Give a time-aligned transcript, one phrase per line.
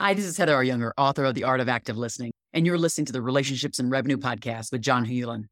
[0.00, 0.64] Hi, this is Heather R.
[0.64, 3.90] Younger, author of The Art of Active Listening, and you're listening to the Relationships and
[3.90, 5.44] Revenue Podcast with John Hewlin.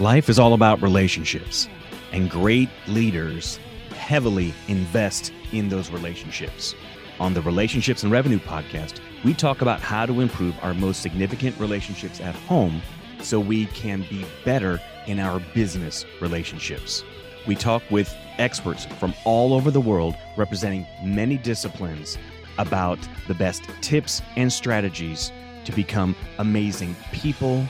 [0.00, 1.68] Life is all about relationships,
[2.10, 3.60] and great leaders
[3.90, 6.74] heavily invest in those relationships.
[7.20, 11.58] On the Relationships and Revenue podcast, we talk about how to improve our most significant
[11.60, 12.82] relationships at home
[13.20, 17.04] so we can be better in our business relationships.
[17.46, 22.18] We talk with experts from all over the world representing many disciplines
[22.58, 25.30] about the best tips and strategies
[25.66, 27.64] to become amazing people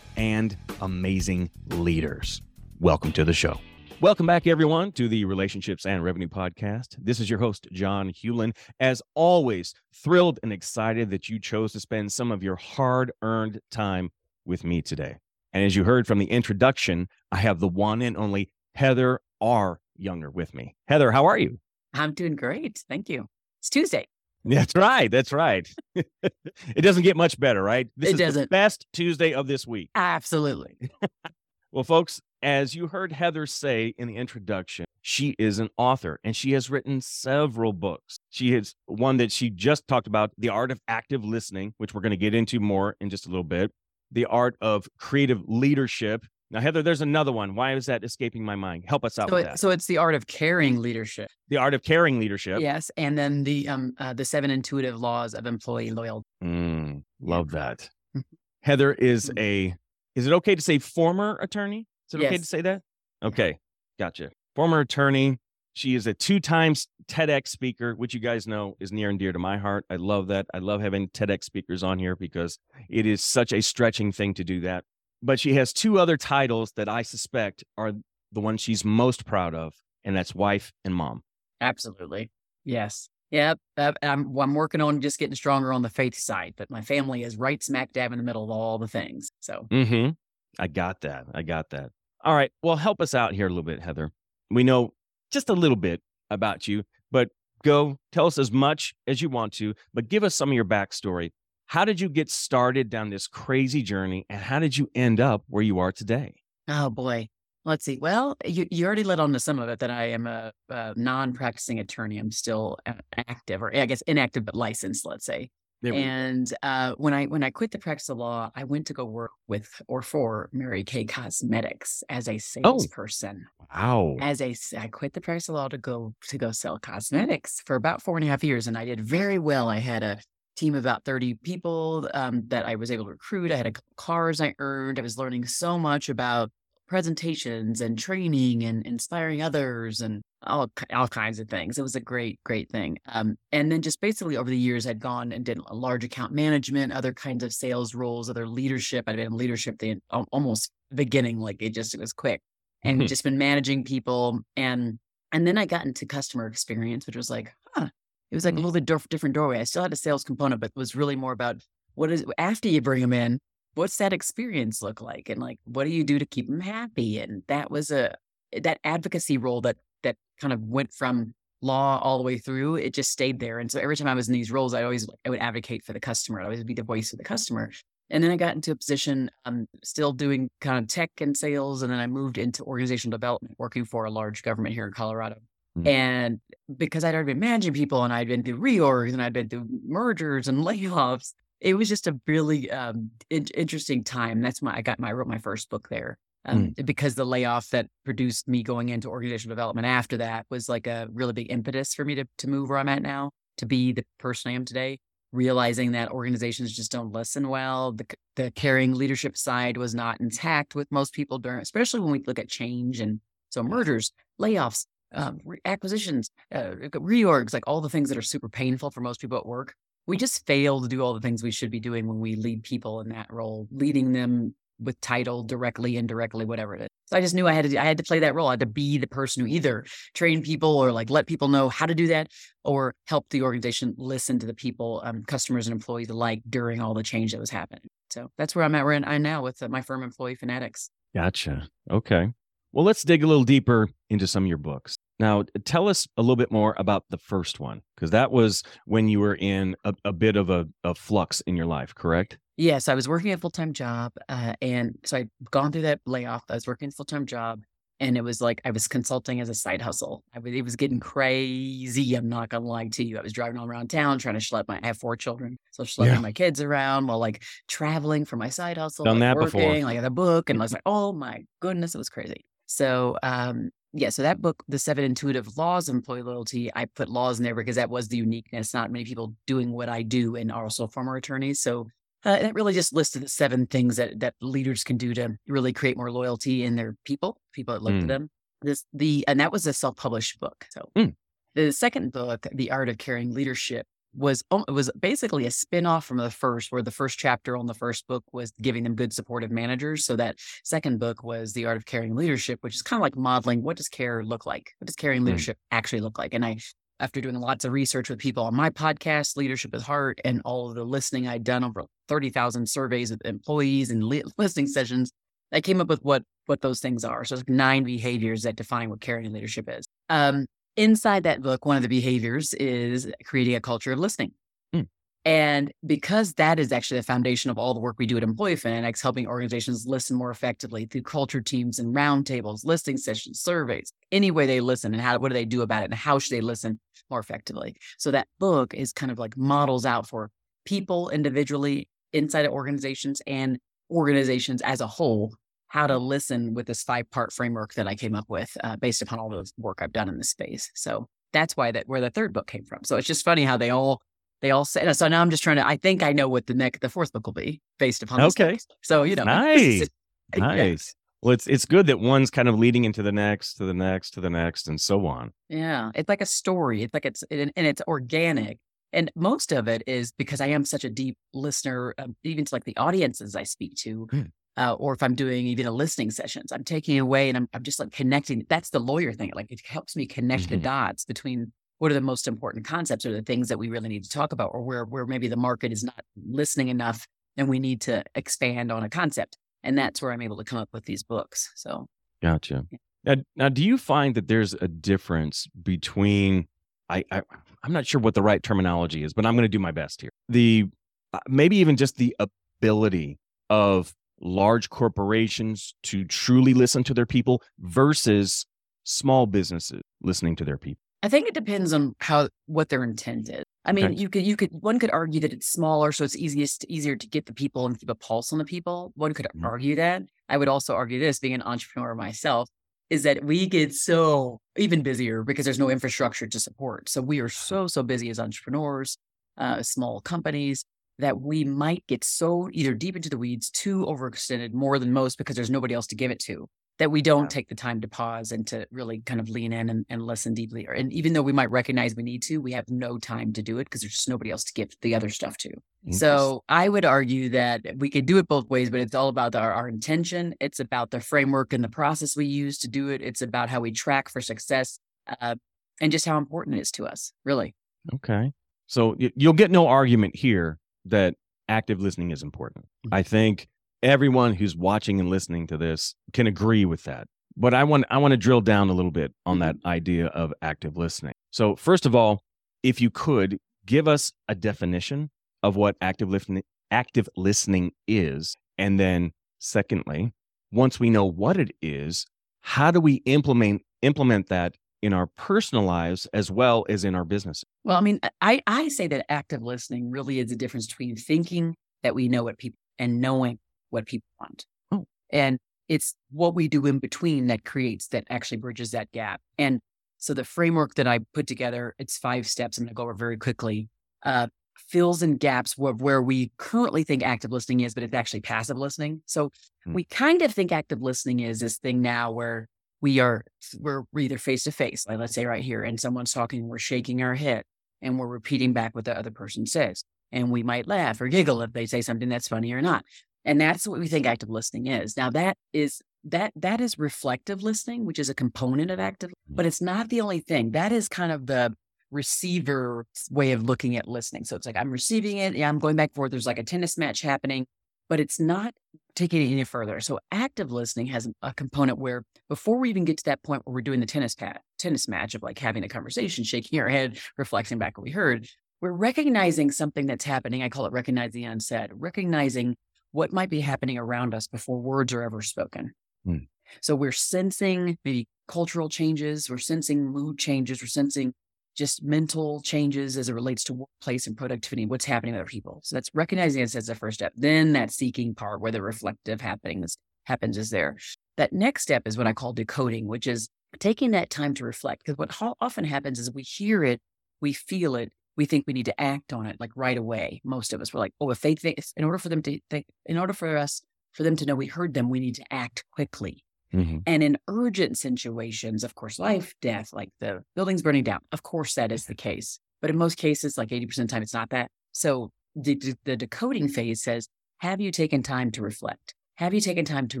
[0.18, 2.42] and amazing leaders.
[2.80, 3.58] Welcome to the show.
[4.00, 6.96] Welcome back, everyone, to the Relationships and Revenue Podcast.
[6.98, 8.54] This is your host, John Hewlin.
[8.78, 13.60] As always, thrilled and excited that you chose to spend some of your hard earned
[13.70, 14.10] time
[14.44, 15.16] with me today.
[15.52, 19.80] And as you heard from the introduction, I have the one and only Heather R.
[19.96, 20.76] Younger with me.
[20.88, 21.58] Heather, how are you?
[21.94, 22.84] I'm doing great.
[22.88, 23.26] Thank you.
[23.60, 24.06] It's Tuesday.
[24.44, 25.10] That's right.
[25.10, 25.66] That's right.
[25.94, 27.88] it doesn't get much better, right?
[27.96, 28.42] This It is doesn't.
[28.42, 29.88] the best Tuesday of this week.
[29.94, 30.76] Absolutely.
[31.76, 36.34] Well, folks, as you heard Heather say in the introduction, she is an author and
[36.34, 38.18] she has written several books.
[38.30, 42.00] She has one that she just talked about, The Art of Active Listening, which we're
[42.00, 43.72] going to get into more in just a little bit,
[44.10, 46.24] The Art of Creative Leadership.
[46.50, 47.54] Now, Heather, there's another one.
[47.54, 48.84] Why is that escaping my mind?
[48.88, 49.58] Help us out So, with it, that.
[49.60, 51.28] so it's the art of caring leadership.
[51.50, 52.58] the Art of Caring Leadership.
[52.60, 56.24] Yes, and then the um uh, the seven intuitive laws of employee loyalty.
[56.42, 57.90] Mm, love that.
[58.62, 59.74] Heather is a,
[60.16, 61.86] is it okay to say former attorney?
[62.08, 62.82] Is it okay to say that?
[63.22, 63.58] Okay,
[63.98, 64.30] gotcha.
[64.56, 65.38] Former attorney.
[65.74, 69.32] She is a two times TEDx speaker, which you guys know is near and dear
[69.32, 69.84] to my heart.
[69.90, 70.46] I love that.
[70.54, 74.44] I love having TEDx speakers on here because it is such a stretching thing to
[74.44, 74.84] do that.
[75.22, 77.92] But she has two other titles that I suspect are
[78.32, 81.22] the ones she's most proud of, and that's wife and mom.
[81.60, 82.30] Absolutely.
[82.64, 83.10] Yes.
[83.30, 83.58] Yep.
[83.76, 87.36] I'm I'm working on just getting stronger on the faith side, but my family is
[87.36, 89.30] right smack dab in the middle of all the things.
[89.40, 90.10] So Mm-hmm.
[90.58, 91.26] I got that.
[91.34, 91.90] I got that.
[92.24, 92.50] All right.
[92.62, 94.10] Well, help us out here a little bit, Heather.
[94.50, 94.94] We know
[95.30, 96.00] just a little bit
[96.30, 97.28] about you, but
[97.62, 100.64] go tell us as much as you want to, but give us some of your
[100.64, 101.32] backstory.
[101.66, 105.42] How did you get started down this crazy journey and how did you end up
[105.48, 106.36] where you are today?
[106.68, 107.28] Oh boy.
[107.66, 107.98] Let's see.
[108.00, 110.94] Well, you, you already led on to some of it that I am a, a
[110.96, 112.16] non-practicing attorney.
[112.18, 112.78] I'm still
[113.16, 115.04] active, or I guess inactive but licensed.
[115.04, 115.50] Let's say.
[115.82, 116.04] There we go.
[116.06, 119.04] And uh, when I when I quit the practice of law, I went to go
[119.04, 122.38] work with or for Mary Kay Cosmetics as a Oh.
[122.38, 123.46] salesperson.
[123.74, 124.16] Wow.
[124.20, 127.74] As a I quit the practice of law to go to go sell cosmetics for
[127.76, 129.68] about four and a half years, and I did very well.
[129.68, 130.18] I had a
[130.56, 133.52] team of about 30 people um, that I was able to recruit.
[133.52, 134.98] I had a cars I earned.
[134.98, 136.50] I was learning so much about
[136.86, 141.78] presentations and training and inspiring others and all, all kinds of things.
[141.78, 142.98] It was a great, great thing.
[143.06, 146.92] Um, and then just basically over the years, I'd gone and did large account management,
[146.92, 149.04] other kinds of sales roles, other leadership.
[149.08, 150.00] I'd been in leadership the
[150.32, 152.40] almost beginning, like it just it was quick
[152.82, 154.40] and just been managing people.
[154.56, 154.98] And
[155.32, 157.88] and then I got into customer experience, which was like, huh,
[158.30, 158.60] it was like a Mhm.
[158.60, 159.58] little bit different doorway.
[159.60, 161.62] I still had a sales component, but it was really more about
[161.94, 163.40] what is after you bring them in,
[163.76, 167.18] what's that experience look like, and like what do you do to keep them happy?
[167.18, 168.14] And that was a
[168.60, 172.76] that advocacy role that that kind of went from law all the way through.
[172.76, 175.06] It just stayed there, and so every time I was in these roles, I always
[175.24, 176.40] I would advocate for the customer.
[176.40, 177.70] I'd always be the voice of the customer.
[178.08, 181.82] And then I got into a position, um, still doing kind of tech and sales,
[181.82, 185.36] and then I moved into organizational development, working for a large government here in Colorado.
[185.76, 185.86] Mm.
[185.86, 186.40] And
[186.76, 189.66] because I'd already been managing people, and I'd been through reorgs, and I'd been through
[189.84, 194.40] mergers and layoffs, it was just a really um, in- interesting time.
[194.40, 196.18] That's my I got my I wrote my first book there.
[196.44, 200.86] Um, Because the layoff that produced me going into organizational development after that was like
[200.86, 203.92] a really big impetus for me to to move where I'm at now, to be
[203.92, 204.98] the person I am today
[205.32, 207.92] realizing that organizations just don't listen well.
[207.92, 208.06] The,
[208.36, 212.38] the caring leadership side was not intact with most people during, especially when we look
[212.38, 213.20] at change and
[213.50, 218.48] so mergers, layoffs, um, re- acquisitions, uh, reorgs, like all the things that are super
[218.48, 219.74] painful for most people at work.
[220.06, 222.62] We just fail to do all the things we should be doing when we lead
[222.62, 226.88] people in that role, leading them with title directly, indirectly, whatever it is.
[227.06, 228.48] So I just knew I had to, I had to play that role.
[228.48, 231.68] I had to be the person who either train people or like let people know
[231.68, 232.28] how to do that
[232.64, 236.94] or help the organization listen to the people, um, customers and employees alike during all
[236.94, 237.82] the change that was happening.
[238.10, 238.84] So that's where I'm at.
[238.84, 240.90] I'm now with uh, my firm, Employee Fanatics.
[241.14, 241.68] Gotcha.
[241.90, 242.32] Okay.
[242.72, 244.98] Well, let's dig a little deeper into some of your books.
[245.18, 249.08] Now, tell us a little bit more about the first one, because that was when
[249.08, 252.38] you were in a, a bit of a, a, flux in your life, correct?
[252.58, 254.12] Yes, I was working a full time job.
[254.28, 256.44] Uh, and so I'd gone through that layoff.
[256.50, 257.62] I was working a full time job.
[257.98, 260.22] And it was like I was consulting as a side hustle.
[260.34, 262.14] I was, it was getting crazy.
[262.14, 263.16] I'm not gonna lie to you.
[263.16, 264.78] I was driving all around town trying to schlep my.
[264.82, 266.20] I have four children, so schlepping yeah.
[266.20, 269.06] my kids around while like traveling for my side hustle.
[269.06, 269.78] Done like, that working, before.
[269.80, 272.44] Like the book, and I was like, oh my goodness, it was crazy.
[272.66, 277.08] So um, yeah, so that book, The Seven Intuitive Laws of Employee Loyalty, I put
[277.08, 278.74] laws in there because that was the uniqueness.
[278.74, 281.60] Not many people doing what I do and are also former attorneys.
[281.60, 281.86] So
[282.24, 285.72] uh, it really just listed the seven things that that leaders can do to really
[285.72, 288.00] create more loyalty in their people, people that look mm.
[288.00, 288.30] to them.
[288.62, 290.66] This the and that was a self-published book.
[290.70, 291.14] So mm.
[291.54, 296.16] the second book, The Art of Caring Leadership, was it was basically a spin-off from
[296.16, 299.50] the first where the first chapter on the first book was giving them good supportive
[299.50, 300.04] managers.
[300.04, 303.16] So that second book was the art of caring leadership which is kind of like
[303.16, 304.72] modeling what does care look like?
[304.78, 305.26] What does caring mm.
[305.26, 306.34] leadership actually look like?
[306.34, 306.56] And i
[306.98, 310.70] after doing lots of research with people on my podcast leadership with heart and all
[310.70, 315.12] of the listening i'd done over 30000 surveys of employees and li- listening sessions
[315.52, 317.24] i came up with what what those things are.
[317.24, 319.86] So it's like nine behaviors that define what caring leadership is.
[320.08, 320.46] Um,
[320.76, 324.32] inside that book, one of the behaviors is creating a culture of listening.
[324.74, 324.88] Mm.
[325.24, 328.56] And because that is actually the foundation of all the work we do at Employee
[328.56, 334.30] Fanatics, helping organizations listen more effectively through culture teams and roundtables, listening sessions, surveys, any
[334.30, 336.40] way they listen and how what do they do about it and how should they
[336.40, 336.78] listen
[337.10, 337.76] more effectively.
[337.98, 340.30] So that book is kind of like models out for
[340.64, 343.58] people individually inside of organizations and
[343.90, 345.34] organizations as a whole
[345.68, 349.02] how to listen with this five part framework that I came up with uh, based
[349.02, 350.70] upon all the work I've done in this space.
[350.74, 352.84] So that's why that where the third book came from.
[352.84, 354.00] So it's just funny how they all
[354.42, 354.92] they all say.
[354.92, 355.66] So now I'm just trying to.
[355.66, 358.20] I think I know what the next the fourth book will be based upon.
[358.20, 358.58] Okay.
[358.82, 359.88] So you know, nice,
[360.36, 360.94] nice.
[361.22, 364.12] Well, it's it's good that one's kind of leading into the next, to the next,
[364.12, 365.32] to the next, and so on.
[365.48, 366.82] Yeah, it's like a story.
[366.82, 368.58] It's like it's and it's organic.
[368.92, 372.54] And most of it is because I am such a deep listener, um, even to
[372.54, 374.06] like the audiences I speak to.
[374.12, 377.48] Mm uh, or if I'm doing even a listening sessions, I'm taking away and I'm,
[377.52, 378.46] I'm just like connecting.
[378.48, 379.32] That's the lawyer thing.
[379.34, 380.54] Like it helps me connect mm-hmm.
[380.54, 383.88] the dots between what are the most important concepts or the things that we really
[383.88, 387.06] need to talk about, or where where maybe the market is not listening enough
[387.36, 389.36] and we need to expand on a concept.
[389.62, 391.52] And that's where I'm able to come up with these books.
[391.54, 391.86] So
[392.22, 392.64] gotcha.
[392.70, 392.78] Yeah.
[393.04, 396.46] Now, now do you find that there's a difference between
[396.88, 397.22] I, I
[397.62, 400.00] I'm not sure what the right terminology is, but I'm going to do my best
[400.00, 400.12] here.
[400.28, 400.66] The
[401.12, 403.18] uh, maybe even just the ability
[403.50, 408.46] of large corporations to truly listen to their people versus
[408.84, 410.80] small businesses listening to their people?
[411.02, 413.44] I think it depends on how what their intent is.
[413.64, 413.94] I mean, okay.
[413.94, 417.06] you could you could one could argue that it's smaller, so it's easiest easier to
[417.06, 418.92] get the people and keep a pulse on the people.
[418.96, 419.44] One could mm-hmm.
[419.44, 420.02] argue that.
[420.28, 422.48] I would also argue this, being an entrepreneur myself,
[422.90, 426.88] is that we get so even busier because there's no infrastructure to support.
[426.88, 428.98] So we are so so busy as entrepreneurs,
[429.36, 430.64] uh, small companies
[430.98, 435.18] that we might get so either deep into the weeds, too overextended more than most
[435.18, 436.48] because there's nobody else to give it to,
[436.78, 437.28] that we don't yeah.
[437.28, 440.34] take the time to pause and to really kind of lean in and, and listen
[440.34, 440.66] deeply.
[440.74, 443.58] And even though we might recognize we need to, we have no time to do
[443.58, 445.50] it because there's just nobody else to give the other stuff to.
[445.90, 449.36] So I would argue that we could do it both ways, but it's all about
[449.36, 450.34] our, our intention.
[450.40, 453.02] It's about the framework and the process we use to do it.
[453.02, 454.80] It's about how we track for success
[455.20, 455.36] uh,
[455.80, 457.54] and just how important it is to us, really.
[457.94, 458.32] Okay.
[458.66, 460.58] So you'll get no argument here
[460.90, 461.14] that
[461.48, 462.64] active listening is important.
[462.86, 462.94] Mm-hmm.
[462.94, 463.48] I think
[463.82, 467.06] everyone who's watching and listening to this can agree with that.
[467.36, 469.68] But I want I want to drill down a little bit on that mm-hmm.
[469.68, 471.14] idea of active listening.
[471.30, 472.22] So first of all,
[472.62, 475.10] if you could give us a definition
[475.42, 480.12] of what active listening active listening is and then secondly,
[480.50, 482.06] once we know what it is,
[482.40, 487.04] how do we implement implement that in our personal lives as well as in our
[487.04, 487.44] business?
[487.64, 491.56] Well, I mean, I, I say that active listening really is the difference between thinking
[491.82, 493.38] that we know what people and knowing
[493.70, 494.44] what people want.
[494.70, 494.86] Oh.
[495.10, 499.20] And it's what we do in between that creates that actually bridges that gap.
[499.38, 499.60] And
[499.98, 502.58] so the framework that I put together, it's five steps.
[502.58, 503.68] I'm going to go over very quickly.
[504.04, 504.28] Uh,
[504.68, 508.56] fills in gaps where, where we currently think active listening is, but it's actually passive
[508.56, 509.02] listening.
[509.06, 509.30] So
[509.64, 509.72] hmm.
[509.72, 512.48] we kind of think active listening is this thing now where
[512.80, 513.24] we are
[513.58, 517.02] we're, either face to face, like let's say right here, and someone's talking, we're shaking
[517.02, 517.44] our head
[517.82, 519.84] and we're repeating back what the other person says.
[520.12, 522.84] And we might laugh or giggle if they say something that's funny or not.
[523.24, 524.96] And that's what we think active listening is.
[524.96, 529.42] Now that is that that is reflective listening, which is a component of active, but
[529.42, 529.48] mm-hmm.
[529.48, 530.52] it's not the only thing.
[530.52, 531.54] That is kind of the
[531.90, 534.24] receiver way of looking at listening.
[534.24, 536.10] So it's like I'm receiving it, yeah, I'm going back and forth.
[536.12, 537.46] There's like a tennis match happening
[537.88, 538.54] but it's not
[538.94, 539.80] taking it any further.
[539.80, 543.54] So active listening has a component where before we even get to that point where
[543.54, 546.98] we're doing the tennis pat, tennis match of like having a conversation, shaking our head,
[547.16, 548.26] reflecting back what we heard,
[548.60, 550.42] we're recognizing something that's happening.
[550.42, 552.56] I call it recognizing the unsaid, recognizing
[552.92, 555.72] what might be happening around us before words are ever spoken.
[556.04, 556.16] Hmm.
[556.62, 561.12] So we're sensing maybe cultural changes, we're sensing mood changes, we're sensing
[561.56, 565.60] just mental changes as it relates to workplace and productivity, what's happening with other people.
[565.64, 567.12] So that's recognizing this as the first step.
[567.16, 570.76] Then that seeking part where the reflective happens happens is there.
[571.16, 574.82] That next step is what I call decoding, which is taking that time to reflect.
[574.84, 576.80] Because what often happens is we hear it,
[577.20, 580.20] we feel it, we think we need to act on it like right away.
[580.24, 582.66] Most of us were like, oh, if they think, in order for them to think,
[582.84, 585.64] in order for us, for them to know we heard them, we need to act
[585.72, 586.22] quickly.
[586.54, 586.78] Mm-hmm.
[586.86, 591.54] And in urgent situations, of course, life, death, like the building's burning down, of course,
[591.54, 592.38] that is the case.
[592.60, 594.50] But in most cases, like 80% of the time, it's not that.
[594.72, 598.94] So the, the decoding phase says, have you taken time to reflect?
[599.16, 600.00] Have you taken time to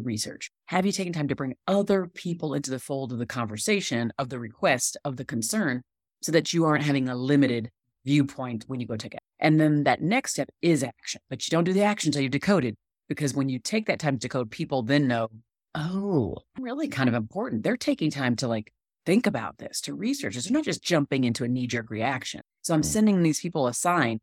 [0.00, 0.50] research?
[0.66, 4.28] Have you taken time to bring other people into the fold of the conversation, of
[4.28, 5.82] the request, of the concern,
[6.22, 7.70] so that you aren't having a limited
[8.04, 9.20] viewpoint when you go take it?
[9.38, 12.30] And then that next step is action, but you don't do the action until you've
[12.32, 12.74] decoded.
[13.08, 15.28] Because when you take that time to decode, people then know
[15.76, 17.62] oh, really kind of important.
[17.62, 18.72] They're taking time to like
[19.04, 20.44] think about this, to research this.
[20.44, 22.40] They're not just jumping into a knee jerk reaction.
[22.62, 22.86] So I'm mm.
[22.86, 24.20] sending these people a sign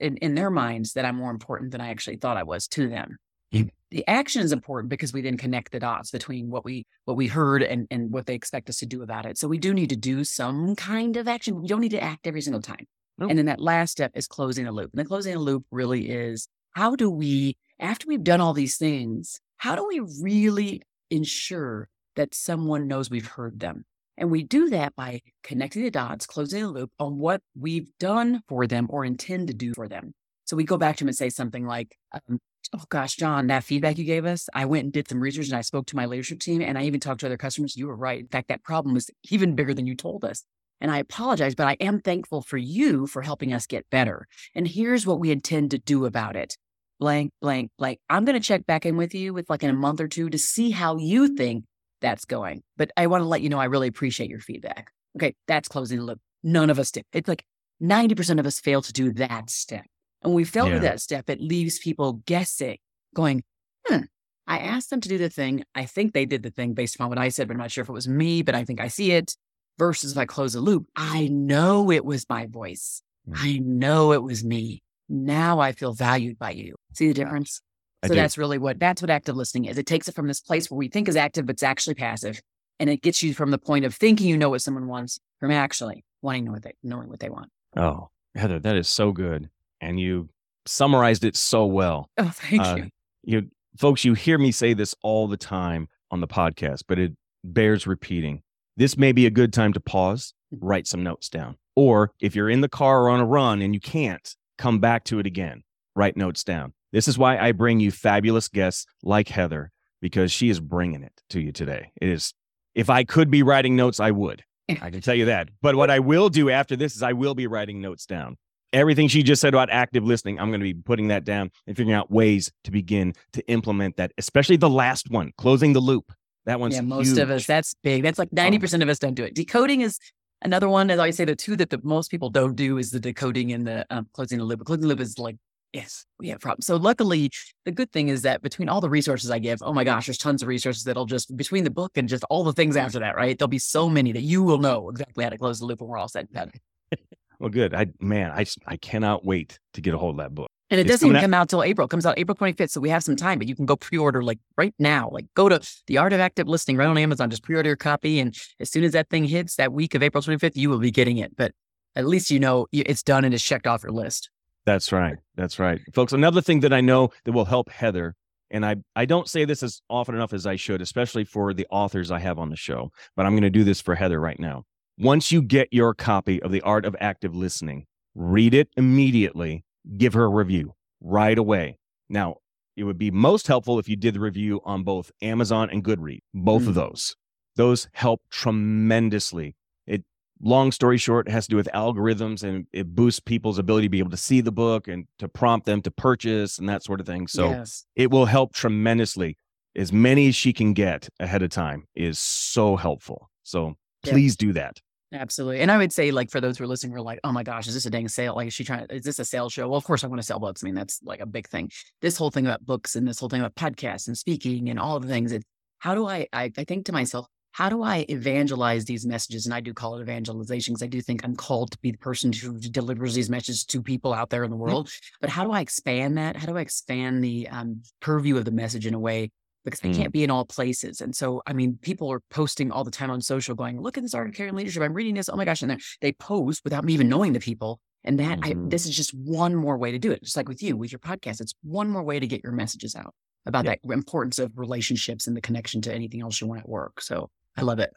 [0.00, 2.88] in, in their minds that I'm more important than I actually thought I was to
[2.88, 3.16] them.
[3.54, 3.70] Mm.
[3.90, 7.26] The action is important because we then connect the dots between what we what we
[7.26, 9.38] heard and, and what they expect us to do about it.
[9.38, 11.60] So we do need to do some kind of action.
[11.60, 12.86] We don't need to act every single time.
[13.18, 13.30] Nope.
[13.30, 14.90] And then that last step is closing a loop.
[14.92, 18.78] And the closing a loop really is how do we, after we've done all these
[18.78, 23.84] things, how do we really ensure that someone knows we've heard them?
[24.16, 28.42] And we do that by connecting the dots, closing the loop on what we've done
[28.48, 30.14] for them or intend to do for them.
[30.46, 32.40] So we go back to them and say something like, um,
[32.74, 35.56] Oh gosh, John, that feedback you gave us, I went and did some research and
[35.56, 37.76] I spoke to my leadership team and I even talked to other customers.
[37.76, 38.18] You were right.
[38.18, 40.42] In fact, that problem was even bigger than you told us.
[40.80, 44.26] And I apologize, but I am thankful for you for helping us get better.
[44.56, 46.56] And here's what we intend to do about it
[46.98, 47.98] blank, blank, blank.
[48.08, 50.30] I'm going to check back in with you with like in a month or two
[50.30, 51.64] to see how you think
[52.00, 52.62] that's going.
[52.76, 54.90] But I want to let you know I really appreciate your feedback.
[55.16, 56.20] Okay, that's closing the loop.
[56.42, 57.04] None of us did.
[57.12, 57.44] It's like
[57.82, 59.84] 90% of us fail to do that step.
[60.22, 60.74] And when we fail yeah.
[60.74, 62.78] to that step, it leaves people guessing,
[63.14, 63.42] going,
[63.86, 64.02] hmm,
[64.46, 65.64] I asked them to do the thing.
[65.74, 67.82] I think they did the thing based upon what I said, but I'm not sure
[67.82, 69.36] if it was me, but I think I see it.
[69.78, 73.02] Versus if I close the loop, I know it was my voice.
[73.28, 73.34] Mm.
[73.36, 76.74] I know it was me now I feel valued by you.
[76.94, 77.60] See the difference?
[78.02, 78.20] I so do.
[78.20, 79.78] that's really what that's what active listening is.
[79.78, 82.40] It takes it from this place where we think is active, but it's actually passive.
[82.80, 85.50] And it gets you from the point of thinking you know what someone wants from
[85.50, 87.50] actually wanting to know what they knowing what they want.
[87.76, 89.50] Oh, Heather, that is so good.
[89.80, 90.28] And you
[90.66, 92.10] summarized it so well.
[92.18, 92.88] Oh, thank uh, you.
[93.22, 97.12] You folks, you hear me say this all the time on the podcast, but it
[97.44, 98.42] bears repeating.
[98.76, 100.66] This may be a good time to pause, mm-hmm.
[100.66, 101.56] write some notes down.
[101.74, 105.02] Or if you're in the car or on a run and you can't, come back
[105.02, 105.64] to it again,
[105.96, 106.72] write notes down.
[106.92, 111.20] This is why I bring you fabulous guests like Heather, because she is bringing it
[111.30, 111.90] to you today.
[112.00, 112.32] It is,
[112.72, 114.44] if I could be writing notes, I would.
[114.68, 115.48] I can tell you that.
[115.62, 118.36] But what I will do after this is I will be writing notes down.
[118.72, 121.76] Everything she just said about active listening, I'm going to be putting that down and
[121.76, 126.12] figuring out ways to begin to implement that, especially the last one, closing the loop.
[126.46, 127.18] That one's yeah, most huge.
[127.18, 128.02] of us, that's big.
[128.02, 129.34] That's like 90% um, of us don't do it.
[129.34, 129.98] Decoding is
[130.44, 133.00] Another one, as I say, the two that the most people don't do is the
[133.00, 134.64] decoding and the um, closing the loop.
[134.64, 135.36] Closing the loop is like,
[135.72, 136.66] yes, we have problems.
[136.66, 137.30] So luckily,
[137.64, 140.18] the good thing is that between all the resources I give, oh my gosh, there's
[140.18, 143.16] tons of resources that'll just between the book and just all the things after that,
[143.16, 143.38] right?
[143.38, 145.88] There'll be so many that you will know exactly how to close the loop when
[145.88, 146.50] we're all said and
[146.90, 146.98] done.
[147.38, 147.74] well, good.
[147.74, 150.50] I man, I I cannot wait to get a hold of that book.
[150.72, 151.84] And it doesn't even come out till April.
[151.84, 152.70] It comes out April 25th.
[152.70, 155.10] So we have some time, but you can go pre-order like right now.
[155.12, 157.28] Like go to the Art of Active Listening right on Amazon.
[157.28, 158.18] Just pre-order your copy.
[158.18, 160.90] And as soon as that thing hits that week of April 25th, you will be
[160.90, 161.36] getting it.
[161.36, 161.52] But
[161.94, 164.30] at least you know it's done and it's checked off your list.
[164.64, 165.16] That's right.
[165.34, 165.78] That's right.
[165.92, 168.14] Folks, another thing that I know that will help Heather,
[168.50, 171.66] and I, I don't say this as often enough as I should, especially for the
[171.70, 174.40] authors I have on the show, but I'm going to do this for Heather right
[174.40, 174.64] now.
[174.98, 179.64] Once you get your copy of The Art of Active Listening, read it immediately,
[179.96, 181.78] give her a review right away.
[182.08, 182.36] Now,
[182.76, 186.22] it would be most helpful if you did the review on both Amazon and Goodreads,
[186.32, 186.68] both mm.
[186.68, 187.16] of those.
[187.56, 189.56] Those help tremendously.
[189.86, 190.04] It
[190.40, 193.90] long story short, it has to do with algorithms and it boosts people's ability to
[193.90, 197.00] be able to see the book and to prompt them to purchase and that sort
[197.00, 197.26] of thing.
[197.26, 197.84] So yes.
[197.94, 199.36] it will help tremendously.
[199.74, 203.30] As many as she can get ahead of time is so helpful.
[203.42, 204.80] So please do that.
[205.12, 205.60] Absolutely.
[205.60, 207.68] And I would say, like, for those who are listening, we're like, oh my gosh,
[207.68, 208.34] is this a dang sale?
[208.34, 209.68] Like, is she trying, is this a sales show?
[209.68, 210.64] Well, of course, I want to sell books.
[210.64, 211.70] I mean, that's like a big thing.
[212.00, 214.98] This whole thing about books and this whole thing about podcasts and speaking and all
[215.00, 215.44] the things, it,
[215.80, 219.44] how do I, I, I think to myself, how do I evangelize these messages?
[219.44, 221.98] And I do call it evangelization because I do think I'm called to be the
[221.98, 224.90] person who delivers these messages to people out there in the world.
[225.20, 226.36] But how do I expand that?
[226.36, 229.30] How do I expand the um, purview of the message in a way
[229.64, 229.96] because I mm.
[229.96, 231.00] can't be in all places.
[231.00, 234.02] And so, I mean, people are posting all the time on social going, look at
[234.02, 234.82] this art of caring leadership.
[234.82, 235.28] I'm reading this.
[235.28, 235.62] Oh my gosh.
[235.62, 237.80] And they post without me even knowing the people.
[238.04, 238.64] And that mm-hmm.
[238.66, 240.24] I, this is just one more way to do it.
[240.24, 242.96] Just like with you, with your podcast, it's one more way to get your messages
[242.96, 243.14] out
[243.46, 243.76] about yeah.
[243.82, 247.00] that importance of relationships and the connection to anything else you want at work.
[247.00, 247.92] So I love it.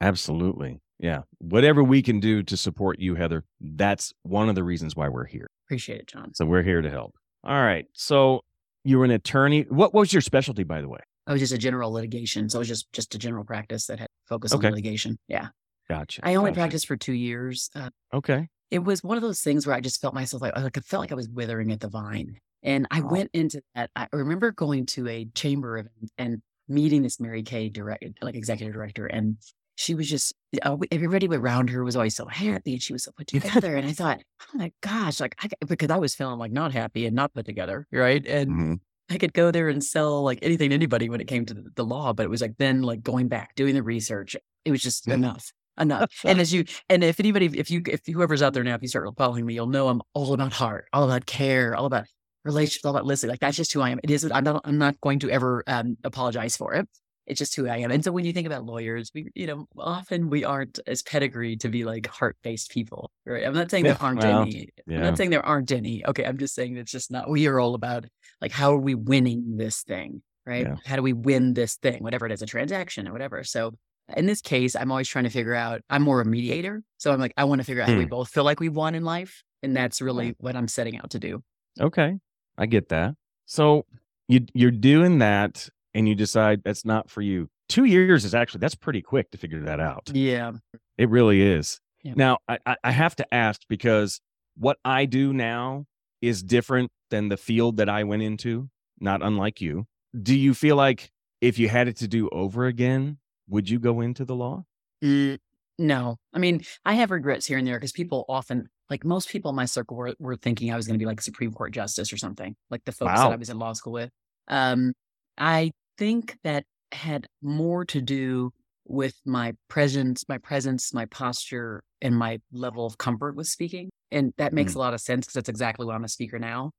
[0.00, 0.80] Absolutely.
[0.98, 1.22] Yeah.
[1.38, 5.26] Whatever we can do to support you, Heather, that's one of the reasons why we're
[5.26, 5.48] here.
[5.66, 6.34] Appreciate it, John.
[6.34, 7.14] So we're here to help.
[7.42, 7.86] All right.
[7.94, 8.42] So
[8.84, 9.66] you were an attorney.
[9.68, 11.00] What was your specialty, by the way?
[11.26, 12.48] I was just a general litigation.
[12.48, 14.66] So it was just just a general practice that had focus okay.
[14.66, 15.18] on litigation.
[15.28, 15.48] Yeah.
[15.88, 16.22] Gotcha.
[16.24, 16.60] I only gotcha.
[16.60, 17.70] practiced for two years.
[17.74, 18.48] Uh, okay.
[18.70, 21.00] It was one of those things where I just felt myself like, like I felt
[21.00, 22.38] like I was withering at the vine.
[22.62, 23.06] And I oh.
[23.06, 23.90] went into that.
[23.96, 28.74] I remember going to a chamber event and meeting this Mary Kay direct, like executive
[28.74, 29.36] director, and
[29.80, 33.12] she was just uh, everybody around her was always so happy and she was so
[33.16, 33.76] put together.
[33.76, 37.06] and I thought, oh my gosh, like I, because I was feeling like not happy
[37.06, 38.24] and not put together, right?
[38.26, 38.74] And mm-hmm.
[39.08, 41.82] I could go there and sell like anything to anybody when it came to the,
[41.82, 44.36] law, but it was like then like going back doing the research.
[44.66, 46.10] It was just enough, enough.
[46.26, 48.88] and as you and if anybody, if you if whoever's out there now, if you
[48.88, 52.04] start following me, you'll know I'm all about heart, all about care, all about
[52.44, 53.30] relationships, all about listening.
[53.30, 54.00] Like that's just who I am.
[54.02, 54.30] It is.
[54.30, 54.60] I'm not.
[54.64, 56.86] I'm not going to ever um, apologize for it.
[57.30, 57.90] It's just who I am.
[57.90, 61.56] And so when you think about lawyers, we, you know, often we aren't as pedigree
[61.58, 63.46] to be like heart based people, right?
[63.46, 64.68] I'm not saying there aren't well, any.
[64.86, 64.98] Yeah.
[64.98, 66.04] I'm not saying there aren't any.
[66.06, 66.24] Okay.
[66.24, 68.06] I'm just saying it's just not, we are all about
[68.40, 70.66] like, how are we winning this thing, right?
[70.66, 70.76] Yeah.
[70.84, 73.44] How do we win this thing, whatever it is, a transaction or whatever.
[73.44, 73.74] So
[74.16, 76.82] in this case, I'm always trying to figure out, I'm more a mediator.
[76.98, 77.94] So I'm like, I want to figure out hmm.
[77.94, 79.42] how we both feel like we won in life.
[79.62, 81.42] And that's really what I'm setting out to do.
[81.80, 82.18] Okay.
[82.58, 83.14] I get that.
[83.46, 83.86] So
[84.28, 87.48] you you're doing that and you decide that's not for you.
[87.68, 90.10] Two years is actually that's pretty quick to figure that out.
[90.12, 90.52] Yeah.
[90.98, 91.80] It really is.
[92.02, 92.14] Yeah.
[92.16, 94.20] Now I, I have to ask because
[94.56, 95.86] what I do now
[96.20, 98.68] is different than the field that I went into,
[99.00, 99.86] not unlike you.
[100.20, 103.18] Do you feel like if you had it to do over again,
[103.48, 104.64] would you go into the law?
[105.02, 105.38] Mm,
[105.78, 106.16] no.
[106.32, 109.56] I mean, I have regrets here and there because people often like most people in
[109.56, 112.12] my circle were, were thinking I was going to be like a Supreme Court justice
[112.12, 113.28] or something, like the folks wow.
[113.28, 114.10] that I was in law school with.
[114.48, 114.92] Um,
[115.38, 118.52] I think that had more to do
[118.86, 123.90] with my presence, my presence, my posture, and my level of comfort with speaking.
[124.10, 124.76] And that makes mm.
[124.76, 126.72] a lot of sense because that's exactly why I'm a speaker now.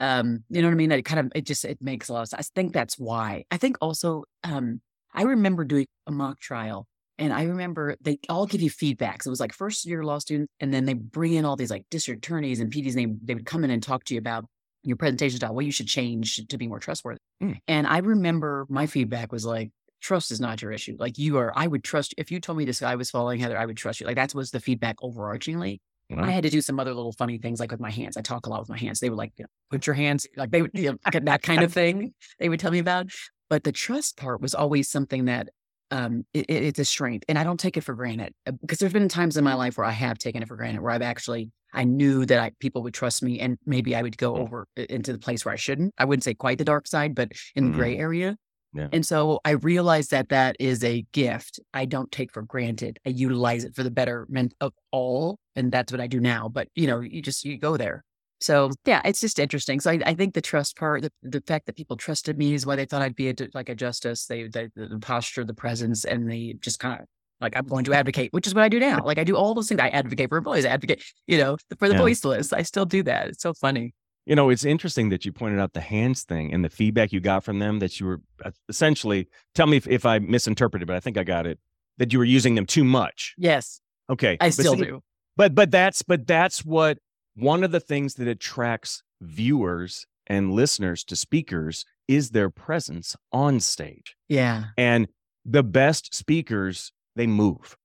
[0.00, 0.92] Um, you know what I mean?
[0.92, 2.40] It kind of it just it makes a lot of sense.
[2.40, 3.44] I think that's why.
[3.50, 4.80] I think also um
[5.12, 6.86] I remember doing a mock trial
[7.18, 9.22] and I remember they all give you feedback.
[9.22, 11.70] So it was like first year law student, and then they bring in all these
[11.70, 14.18] like district attorneys and PDs, and they, they would come in and talk to you
[14.18, 14.46] about
[14.84, 17.20] your presentation style, what you should change to be more trustworthy.
[17.42, 17.58] Mm.
[17.66, 19.70] And I remember my feedback was like,
[20.00, 20.96] trust is not your issue.
[20.98, 23.58] Like you are, I would trust if you told me this guy was falling, Heather,
[23.58, 24.06] I would trust you.
[24.06, 25.80] Like that was the feedback overarchingly.
[26.16, 28.16] I had to do some other little funny things like with my hands.
[28.16, 29.00] I talk a lot with my hands.
[29.00, 31.62] They would like, you know, put your hands, like they would, you know, that kind
[31.62, 33.06] of thing they would tell me about.
[33.48, 35.48] But the trust part was always something that
[35.90, 38.92] um, it, it's a strength, and I don't take it for granted because uh, there's
[38.92, 41.50] been times in my life where I have taken it for granted, where I've actually
[41.74, 45.12] I knew that I, people would trust me, and maybe I would go over into
[45.12, 45.94] the place where I shouldn't.
[45.98, 47.78] I wouldn't say quite the dark side, but in the mm-hmm.
[47.78, 48.36] gray area.
[48.74, 48.88] Yeah.
[48.92, 52.98] And so I realized that that is a gift I don't take for granted.
[53.06, 56.48] I utilize it for the betterment of all, and that's what I do now.
[56.48, 58.04] But you know, you just you go there.
[58.40, 59.80] So yeah, it's just interesting.
[59.80, 62.66] So I, I think the trust part, the, the, fact that people trusted me is
[62.66, 64.26] why they thought I'd be a, like a justice.
[64.26, 67.06] They, they the posture, the presence, and they just kind of
[67.40, 69.04] like I'm going to advocate, which is what I do now.
[69.04, 69.80] Like I do all those things.
[69.80, 70.64] I advocate for employees.
[70.64, 72.00] I advocate, you know, for the yeah.
[72.00, 72.52] voiceless.
[72.52, 73.28] I still do that.
[73.28, 73.94] It's so funny.
[74.26, 77.20] You know, it's interesting that you pointed out the hands thing and the feedback you
[77.20, 80.96] got from them that you were uh, essentially, tell me if, if I misinterpreted, but
[80.96, 81.58] I think I got it,
[81.98, 83.34] that you were using them too much.
[83.36, 83.80] Yes.
[84.08, 84.38] Okay.
[84.40, 85.02] I still see, do.
[85.36, 86.98] But, but that's, but that's what
[87.34, 93.60] one of the things that attracts viewers and listeners to speakers is their presence on
[93.60, 94.16] stage.
[94.28, 94.64] Yeah.
[94.78, 95.08] And
[95.44, 97.76] the best speakers, they move,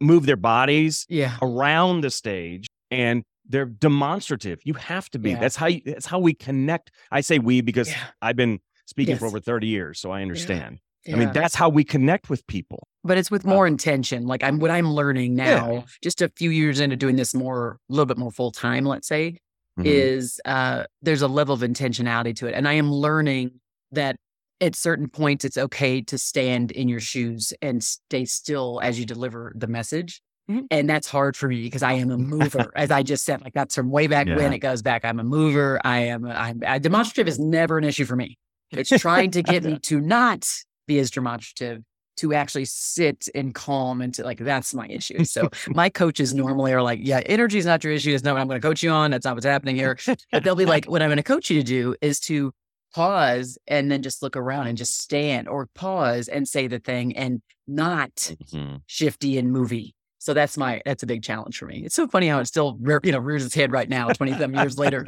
[0.00, 1.36] move their bodies yeah.
[1.42, 4.60] around the stage and they're demonstrative.
[4.64, 5.30] You have to be.
[5.30, 5.40] Yeah.
[5.40, 6.90] That's how you, that's how we connect.
[7.10, 7.98] I say we because yeah.
[8.20, 9.20] I've been speaking yes.
[9.20, 10.80] for over 30 years, so I understand.
[11.10, 12.86] I mean, that's how we connect with people.
[13.04, 14.26] But it's with uh more uh, intention.
[14.26, 17.92] Like I'm what I'm learning now, just a few years into doing this more, a
[17.92, 19.38] little bit more full time, let's say,
[19.78, 19.86] mm-hmm.
[19.86, 22.54] is uh there's a level of intentionality to it.
[22.54, 23.52] And I am learning
[23.92, 24.16] that
[24.60, 29.06] at certain points it's okay to stand in your shoes and stay still as you
[29.06, 30.20] deliver the message.
[30.50, 30.64] Mm-hmm.
[30.70, 33.42] And that's hard for me because I am a mover, as I just said.
[33.42, 34.36] Like that's from way back yeah.
[34.36, 35.04] when it goes back.
[35.04, 35.80] I'm a mover.
[35.84, 36.24] I am.
[36.24, 38.38] A, I'm a demonstrative is never an issue for me.
[38.70, 40.48] It's trying to get me to not
[40.86, 41.82] be as demonstrative,
[42.16, 45.24] to actually sit and calm and to like that's my issue.
[45.24, 48.14] So my coaches normally are like, yeah, energy is not your issue.
[48.14, 49.10] It's not what I'm going to coach you on.
[49.10, 49.98] That's not what's happening here.
[50.32, 52.52] But they'll be like, what I'm going to coach you to do is to
[52.94, 57.16] pause and then just look around and just stand or pause and say the thing
[57.16, 58.76] and not mm-hmm.
[58.86, 61.84] shifty and movie so that's my that's a big challenge for me.
[61.84, 64.54] It's so funny how it still you know rears its head right now, twenty some
[64.54, 65.06] years later.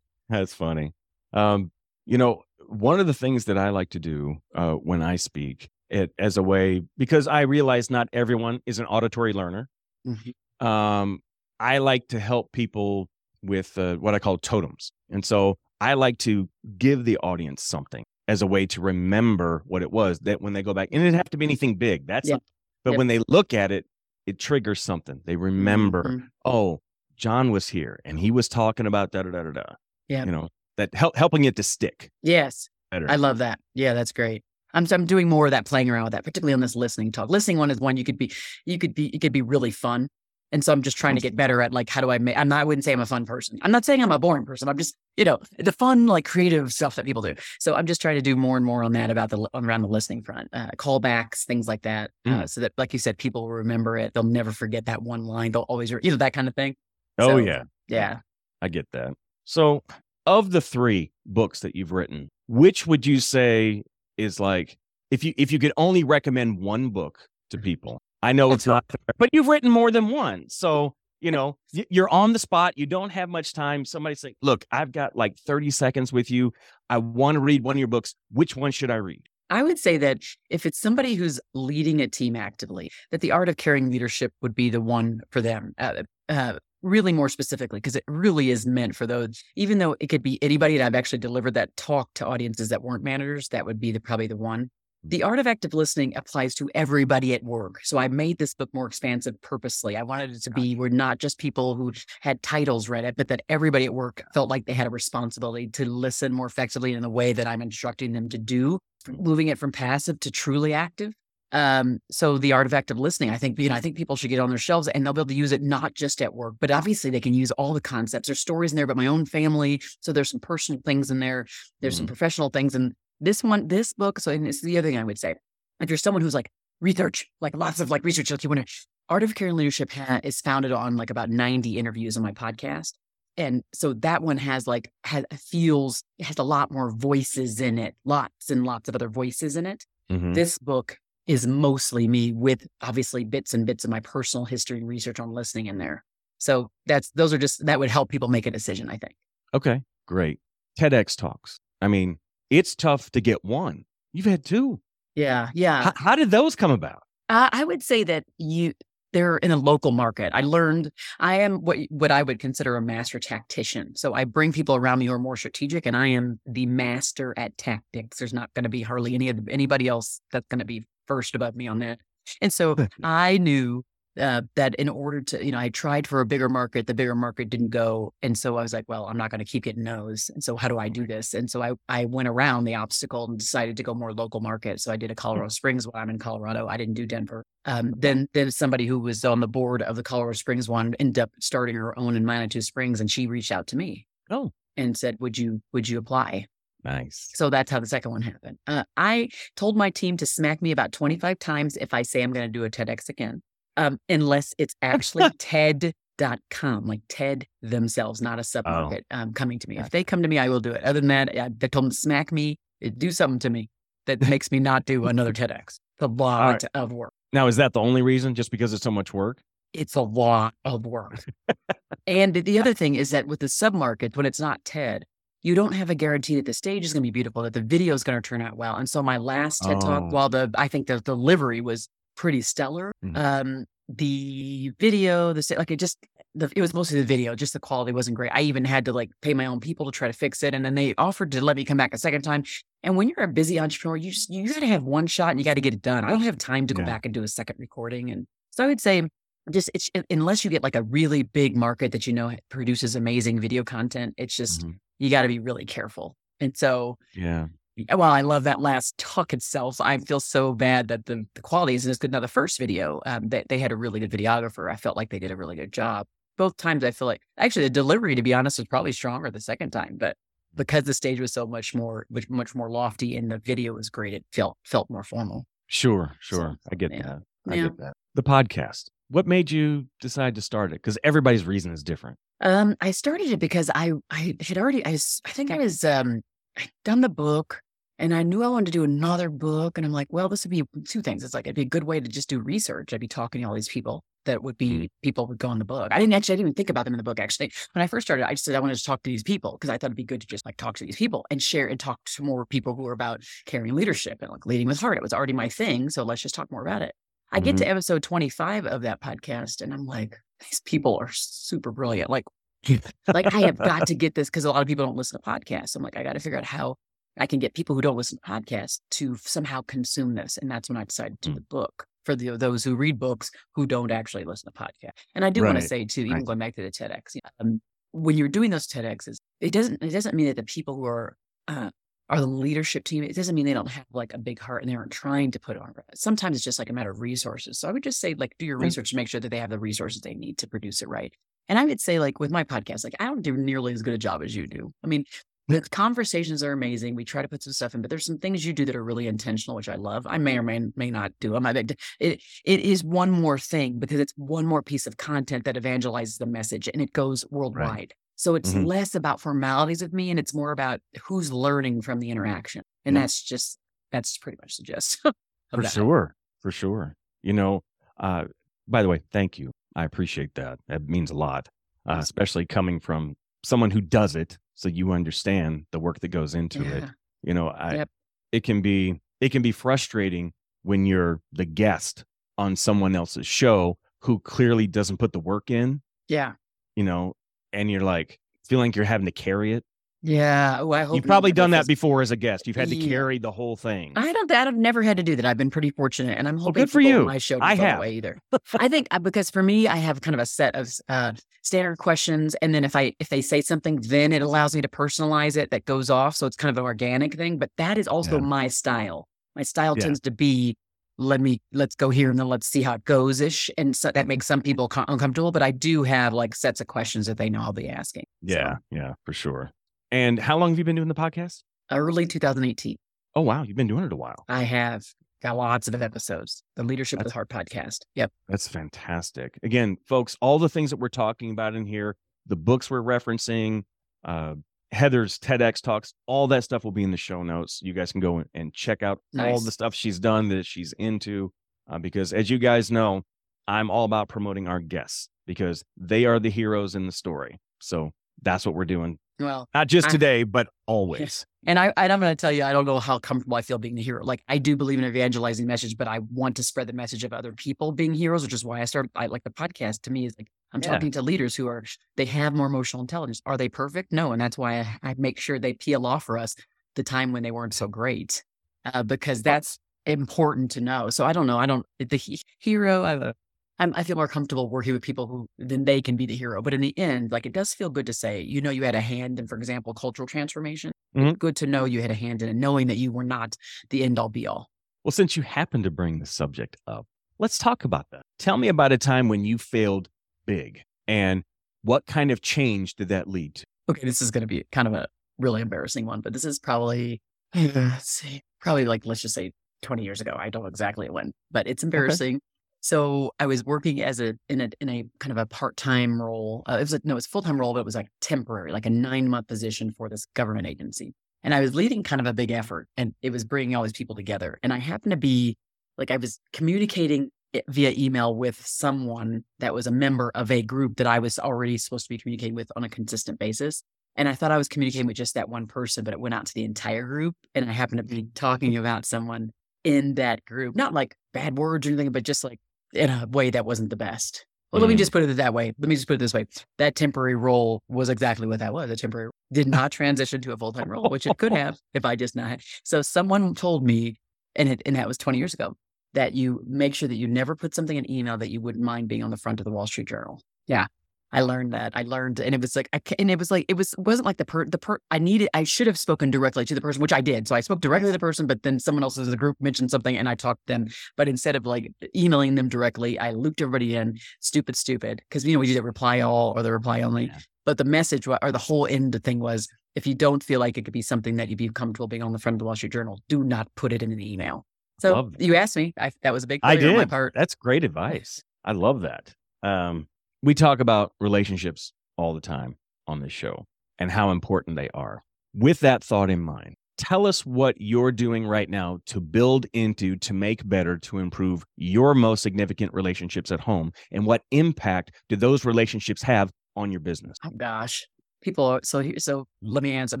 [0.28, 0.94] that's funny.
[1.32, 1.70] Um,
[2.06, 5.68] you know, one of the things that I like to do uh, when I speak
[5.90, 9.68] it as a way because I realize not everyone is an auditory learner.
[10.06, 10.66] Mm-hmm.
[10.66, 11.20] Um,
[11.58, 13.08] I like to help people
[13.42, 18.04] with uh, what I call totems, and so I like to give the audience something
[18.28, 21.12] as a way to remember what it was that when they go back, and it
[21.12, 22.06] have to be anything big.
[22.06, 22.36] That's yeah.
[22.84, 23.84] but when they look at it,
[24.24, 25.22] it triggers something.
[25.24, 26.26] They remember, mm-hmm.
[26.44, 26.82] oh,
[27.16, 29.62] John was here and he was talking about da da da da da.
[30.06, 30.24] Yeah.
[30.24, 32.10] You know, that help helping it to stick.
[32.22, 32.68] Yes.
[32.92, 33.10] Better.
[33.10, 33.58] I love that.
[33.74, 34.44] Yeah, that's great.
[34.74, 37.28] I'm I'm doing more of that, playing around with that, particularly on this listening talk.
[37.28, 38.32] Listening one is one you could be,
[38.66, 40.06] you could be, it could be really fun.
[40.52, 42.48] And so I'm just trying to get better at like, how do I make, I'm
[42.48, 43.58] not, I wouldn't say I'm a fun person.
[43.62, 44.68] I'm not saying I'm a boring person.
[44.68, 47.34] I'm just, you know, the fun, like creative stuff that people do.
[47.58, 49.88] So I'm just trying to do more and more on that about the, around the
[49.88, 52.10] listening front, uh, callbacks, things like that.
[52.26, 52.42] Mm.
[52.42, 54.12] Uh, so that, like you said, people will remember it.
[54.12, 55.52] They'll never forget that one line.
[55.52, 56.76] They'll always, you know, that kind of thing.
[57.18, 57.62] Oh, so, yeah.
[57.88, 58.18] Yeah.
[58.60, 59.14] I get that.
[59.44, 59.82] So
[60.26, 63.84] of the three books that you've written, which would you say
[64.18, 64.76] is like,
[65.10, 68.84] if you, if you could only recommend one book to people, I know it's not,
[69.18, 70.48] but you've written more than one.
[70.48, 72.74] So, you know, you're on the spot.
[72.76, 73.84] You don't have much time.
[73.84, 76.52] Somebody say, look, I've got like 30 seconds with you.
[76.88, 78.14] I want to read one of your books.
[78.30, 79.22] Which one should I read?
[79.50, 83.50] I would say that if it's somebody who's leading a team actively, that the art
[83.50, 85.74] of caring leadership would be the one for them.
[85.76, 90.08] Uh, uh, really more specifically, because it really is meant for those, even though it
[90.08, 90.76] could be anybody.
[90.76, 93.48] And I've actually delivered that talk to audiences that weren't managers.
[93.48, 94.70] That would be the, probably the one.
[95.04, 97.80] The art of active listening applies to everybody at work.
[97.82, 99.96] So I made this book more expansive purposely.
[99.96, 103.26] I wanted it to be where not just people who had titles read it, but
[103.26, 107.02] that everybody at work felt like they had a responsibility to listen more effectively in
[107.02, 111.12] the way that I'm instructing them to do, moving it from passive to truly active.
[111.50, 114.30] Um, so the art of active listening, I think, you know, I think people should
[114.30, 116.54] get on their shelves and they'll be able to use it not just at work,
[116.60, 118.28] but obviously they can use all the concepts.
[118.28, 119.82] There's stories in there about my own family.
[120.00, 121.46] So there's some personal things in there.
[121.80, 122.02] There's mm-hmm.
[122.02, 122.74] some professional things.
[122.74, 125.36] And this one, this book, so and this is the other thing I would say.
[125.80, 128.72] If you're someone who's like research, like lots of like research, like you want to,
[129.08, 132.92] Art of Caring Leadership ha- is founded on like about 90 interviews on my podcast.
[133.36, 137.94] And so that one has like, has, feels, has a lot more voices in it,
[138.04, 139.86] lots and lots of other voices in it.
[140.10, 140.34] Mm-hmm.
[140.34, 144.88] This book is mostly me with obviously bits and bits of my personal history and
[144.88, 146.04] research on listening in there.
[146.38, 149.14] So that's, those are just, that would help people make a decision, I think.
[149.54, 150.40] Okay, great.
[150.78, 151.58] TEDx talks.
[151.80, 152.18] I mean,
[152.52, 153.84] it's tough to get one.
[154.12, 154.80] You've had two.
[155.14, 155.48] Yeah.
[155.54, 155.84] Yeah.
[155.84, 157.02] How, how did those come about?
[157.28, 158.74] Uh, I would say that you,
[159.14, 160.32] they're in a local market.
[160.34, 163.96] I learned I am what what I would consider a master tactician.
[163.96, 167.34] So I bring people around me who are more strategic, and I am the master
[167.36, 168.18] at tactics.
[168.18, 171.34] There's not going to be hardly any of anybody else that's going to be first
[171.34, 171.98] above me on that.
[172.40, 173.82] And so I knew
[174.18, 177.14] uh, that in order to, you know, I tried for a bigger market, the bigger
[177.14, 178.12] market didn't go.
[178.22, 180.30] And so I was like, well, I'm not going to keep getting no's.
[180.32, 181.34] And so how do I do this?
[181.34, 184.80] And so I, I went around the obstacle and decided to go more local market.
[184.80, 186.68] So I did a Colorado Springs while I'm in Colorado.
[186.68, 187.44] I didn't do Denver.
[187.64, 191.18] Um, then, then somebody who was on the board of the Colorado Springs one ended
[191.18, 194.06] up starting her own in Manitou Springs and she reached out to me.
[194.30, 194.52] Oh.
[194.76, 196.46] And said, would you, would you apply?
[196.84, 197.30] Nice.
[197.34, 198.58] So that's how the second one happened.
[198.66, 202.32] Uh, I told my team to smack me about 25 times if I say I'm
[202.32, 203.42] going to do a TEDx again
[203.76, 209.18] um, unless it's actually TED.com, like TED themselves, not a submarket oh.
[209.18, 209.78] um, coming to me.
[209.78, 210.82] If they come to me, I will do it.
[210.84, 213.68] Other than that, I, they told them to smack me, eh, do something to me
[214.06, 215.62] that makes me not do another TEDx.
[215.62, 216.64] It's a lot right.
[216.74, 217.12] of work.
[217.32, 218.34] Now, is that the only reason?
[218.34, 219.40] Just because it's so much work?
[219.72, 221.24] It's a lot of work.
[222.06, 225.04] and the other thing is that with the submarket, when it's not TED,
[225.42, 227.62] you don't have a guarantee that the stage is going to be beautiful, that the
[227.62, 228.76] video is going to turn out well.
[228.76, 229.80] And so my last TED oh.
[229.80, 232.92] talk, while the I think the delivery was pretty stellar.
[233.04, 233.16] Mm-hmm.
[233.16, 235.98] Um, the video, the like it just
[236.34, 238.30] the, it was mostly the video, just the quality wasn't great.
[238.32, 240.64] I even had to like pay my own people to try to fix it, and
[240.64, 242.44] then they offered to let me come back a second time.
[242.82, 245.38] And when you're a busy entrepreneur, you just you got to have one shot and
[245.38, 246.04] you got to get it done.
[246.04, 246.86] I don't have time to go yeah.
[246.86, 249.02] back and do a second recording, and so I would say
[249.50, 253.40] just it's unless you get like a really big market that you know produces amazing
[253.40, 254.72] video content, it's just mm-hmm.
[254.98, 256.16] you got to be really careful.
[256.40, 257.46] And so yeah,
[257.90, 259.80] well, I love that last talk itself.
[259.80, 262.12] I feel so bad that the, the quality isn't as good.
[262.12, 264.70] Now, the first video, um, they, they had a really good videographer.
[264.70, 266.06] I felt like they did a really good job.
[266.36, 269.40] Both times, I feel like actually the delivery, to be honest, was probably stronger the
[269.40, 269.96] second time.
[269.98, 270.16] But
[270.54, 273.90] because the stage was so much more, much, much more lofty, and the video was
[273.90, 275.46] great, it felt felt more formal.
[275.66, 277.02] Sure, sure, so, I get yeah.
[277.02, 277.22] that.
[277.48, 277.62] I yeah.
[277.64, 277.92] get that.
[278.14, 278.86] The podcast.
[279.08, 280.76] What made you decide to start it?
[280.76, 282.18] Because everybody's reason is different.
[282.40, 286.22] Um, I started it because I I had already I I think I was um
[286.56, 287.62] I'd done the book
[287.98, 289.78] and I knew I wanted to do another book.
[289.78, 291.22] And I'm like, well, this would be two things.
[291.22, 292.92] It's like, it'd be a good way to just do research.
[292.92, 295.64] I'd be talking to all these people that would be people would go in the
[295.64, 295.88] book.
[295.90, 297.20] I didn't actually, I didn't even think about them in the book.
[297.20, 299.52] Actually, when I first started, I just said I wanted to talk to these people
[299.52, 301.66] because I thought it'd be good to just like talk to these people and share
[301.66, 304.96] and talk to more people who are about caring leadership and like leading with heart.
[304.96, 305.90] It was already my thing.
[305.90, 306.94] So let's just talk more about it.
[307.30, 307.44] I mm-hmm.
[307.44, 312.10] get to episode 25 of that podcast and I'm like, these people are super brilliant.
[312.10, 312.24] Like,
[313.12, 315.28] like I have got to get this because a lot of people don't listen to
[315.28, 315.76] podcasts.
[315.76, 316.76] I'm like, I got to figure out how
[317.18, 320.38] I can get people who don't listen to podcasts to somehow consume this.
[320.38, 321.38] And that's when I decided to do mm.
[321.38, 325.02] the book for the, those who read books who don't actually listen to podcasts.
[325.14, 325.48] And I do right.
[325.48, 326.24] want to say too, even right.
[326.24, 327.60] going back to the TEDx, um,
[327.92, 331.16] when you're doing those TEDx's, it doesn't it doesn't mean that the people who are
[331.48, 331.70] uh,
[332.08, 333.04] are the leadership team.
[333.04, 335.40] It doesn't mean they don't have like a big heart and they aren't trying to
[335.40, 335.74] put on.
[335.94, 337.58] Sometimes it's just like a matter of resources.
[337.58, 339.50] So I would just say like do your research to make sure that they have
[339.50, 341.12] the resources they need to produce it right.
[341.52, 343.92] And I would say like with my podcast, like I don't do nearly as good
[343.92, 344.72] a job as you do.
[344.82, 345.04] I mean,
[345.48, 346.94] the conversations are amazing.
[346.94, 348.82] We try to put some stuff in, but there's some things you do that are
[348.82, 350.06] really intentional, which I love.
[350.08, 351.44] I may or may, may not do them.
[351.44, 355.56] I it it is one more thing because it's one more piece of content that
[355.56, 357.68] evangelizes the message and it goes worldwide.
[357.68, 357.94] Right.
[358.16, 358.64] So it's mm-hmm.
[358.64, 362.62] less about formalities with me and it's more about who's learning from the interaction.
[362.86, 363.02] And yeah.
[363.02, 363.58] that's just
[363.90, 365.00] that's pretty much the gist.
[365.50, 365.70] for that.
[365.70, 366.14] sure.
[366.40, 366.96] For sure.
[367.22, 367.62] You know,
[368.00, 368.24] uh,
[368.66, 369.52] by the way, thank you.
[369.74, 370.58] I appreciate that.
[370.68, 371.48] That means a lot,
[371.88, 376.34] uh, especially coming from someone who does it so you understand the work that goes
[376.34, 376.70] into yeah.
[376.70, 376.84] it.
[377.22, 377.88] You know, I, yep.
[378.32, 380.32] it can be it can be frustrating
[380.62, 382.04] when you're the guest
[382.38, 385.82] on someone else's show who clearly doesn't put the work in.
[386.08, 386.32] Yeah.
[386.76, 387.14] You know,
[387.52, 389.64] and you're like feeling like you're having to carry it.
[390.04, 392.48] Yeah, well, you've probably done that before as a guest.
[392.48, 392.88] You've had to yeah.
[392.88, 393.92] carry the whole thing.
[393.94, 394.28] I don't.
[394.28, 395.24] That I've never had to do that.
[395.24, 397.04] I've been pretty fortunate, and I'm hoping well, good for you.
[397.04, 398.18] My show I have either.
[398.58, 401.12] I think uh, because for me, I have kind of a set of uh,
[401.42, 404.68] standard questions, and then if I if they say something, then it allows me to
[404.68, 405.52] personalize it.
[405.52, 407.38] That goes off, so it's kind of an organic thing.
[407.38, 408.26] But that is also yeah.
[408.26, 409.06] my style.
[409.36, 409.84] My style yeah.
[409.84, 410.56] tends to be
[410.98, 413.90] let me let's go here and then let's see how it goes ish and so
[413.90, 417.30] that makes some people uncomfortable but i do have like sets of questions that they
[417.30, 418.60] know i'll be asking yeah so.
[418.70, 419.50] yeah for sure
[419.92, 421.42] and how long have you been doing the podcast?
[421.70, 422.76] Early 2018.
[423.14, 423.42] Oh, wow.
[423.42, 424.24] You've been doing it a while.
[424.26, 424.82] I have
[425.22, 426.42] got lots of episodes.
[426.56, 427.80] The Leadership That's, with Heart podcast.
[427.94, 428.10] Yep.
[428.26, 429.38] That's fantastic.
[429.42, 431.94] Again, folks, all the things that we're talking about in here,
[432.26, 433.64] the books we're referencing,
[434.02, 434.36] uh,
[434.72, 437.60] Heather's TEDx talks, all that stuff will be in the show notes.
[437.62, 439.30] You guys can go and check out nice.
[439.30, 441.30] all the stuff she's done that she's into.
[441.70, 443.02] Uh, because as you guys know,
[443.46, 447.38] I'm all about promoting our guests because they are the heroes in the story.
[447.60, 447.90] So
[448.22, 451.26] that's what we're doing well, not just I, today, but always.
[451.46, 453.58] And I, and I'm going to tell you, I don't know how comfortable I feel
[453.58, 454.04] being the hero.
[454.04, 457.12] Like I do believe in evangelizing message, but I want to spread the message of
[457.12, 458.90] other people being heroes, which is why I started.
[458.94, 459.82] I like the podcast.
[459.82, 460.70] To me, is like I'm yeah.
[460.70, 461.64] talking to leaders who are
[461.96, 463.20] they have more emotional intelligence.
[463.26, 463.92] Are they perfect?
[463.92, 466.36] No, and that's why I, I make sure they peel off for us
[466.76, 468.22] the time when they weren't so great,
[468.64, 470.90] uh, because that's important to know.
[470.90, 471.38] So I don't know.
[471.38, 472.84] I don't the hero.
[472.84, 473.14] I have a
[473.62, 476.42] I'm, i feel more comfortable working with people who then they can be the hero.
[476.42, 478.74] But in the end, like it does feel good to say, you know, you had
[478.74, 480.72] a hand in, for example, cultural transformation.
[480.96, 481.12] Mm-hmm.
[481.12, 483.36] Good to know you had a hand in it, knowing that you were not
[483.70, 484.48] the end all be all.
[484.82, 486.86] Well, since you happen to bring the subject up,
[487.20, 488.02] let's talk about that.
[488.18, 489.88] Tell me about a time when you failed
[490.26, 491.22] big and
[491.62, 493.44] what kind of change did that lead to?
[493.70, 496.40] Okay, this is going to be kind of a really embarrassing one, but this is
[496.40, 497.00] probably,
[497.34, 499.30] let's see, probably like, let's just say
[499.62, 500.16] 20 years ago.
[500.18, 502.16] I don't know exactly when, but it's embarrassing.
[502.16, 502.22] Okay.
[502.62, 506.00] So I was working as a in a in a kind of a part time
[506.00, 506.44] role.
[506.48, 508.52] Uh, it was a, no, it was full time role, but it was like temporary,
[508.52, 510.94] like a nine month position for this government agency.
[511.24, 513.72] And I was leading kind of a big effort, and it was bringing all these
[513.72, 514.38] people together.
[514.44, 515.36] And I happened to be
[515.76, 517.10] like I was communicating
[517.48, 521.58] via email with someone that was a member of a group that I was already
[521.58, 523.64] supposed to be communicating with on a consistent basis.
[523.96, 526.26] And I thought I was communicating with just that one person, but it went out
[526.26, 527.16] to the entire group.
[527.34, 529.30] And I happened to be talking about someone
[529.64, 532.38] in that group, not like bad words or anything, but just like
[532.72, 534.26] in a way that wasn't the best.
[534.52, 534.62] Well, mm.
[534.62, 534.78] let me mm.
[534.78, 535.52] just put it that way.
[535.58, 536.26] Let me just put it this way.
[536.58, 538.70] That temporary role was exactly what that was.
[538.70, 541.84] A temporary did not transition to a full time role, which it could have if
[541.84, 542.40] I just not.
[542.64, 543.96] So someone told me,
[544.36, 545.56] and it, and that was 20 years ago,
[545.94, 548.88] that you make sure that you never put something in email that you wouldn't mind
[548.88, 550.22] being on the front of the Wall Street Journal.
[550.46, 550.66] Yeah.
[551.12, 551.72] I learned that.
[551.74, 554.16] I learned, and it was like, I, and it was like, it was wasn't like
[554.16, 554.78] the per the per.
[554.90, 557.28] I needed, I should have spoken directly to the person, which I did.
[557.28, 559.70] So I spoke directly to the person, but then someone else in the group mentioned
[559.70, 560.68] something, and I talked to them.
[560.96, 563.98] But instead of like emailing them directly, I looped everybody in.
[564.20, 567.06] Stupid, stupid, because you know we do the reply all or the reply only.
[567.06, 567.18] Yeah.
[567.44, 570.64] But the message or the whole end thing was, if you don't feel like it
[570.64, 572.72] could be something that you'd be comfortable being on the front of the Wall Street
[572.72, 574.46] Journal, do not put it in an email.
[574.80, 575.74] So you asked me.
[575.78, 576.40] I, that was a big.
[576.42, 576.70] I did.
[576.70, 577.12] On my part.
[577.14, 578.22] That's great advice.
[578.44, 579.14] I love that.
[579.42, 579.86] Um,
[580.22, 582.56] we talk about relationships all the time
[582.86, 583.44] on this show
[583.78, 585.02] and how important they are.
[585.34, 589.96] With that thought in mind, tell us what you're doing right now to build into,
[589.96, 595.16] to make better, to improve your most significant relationships at home, and what impact do
[595.16, 597.16] those relationships have on your business?
[597.24, 597.86] Oh gosh,
[598.22, 598.60] people.
[598.62, 599.96] So so let me answer.
[599.96, 600.00] I'm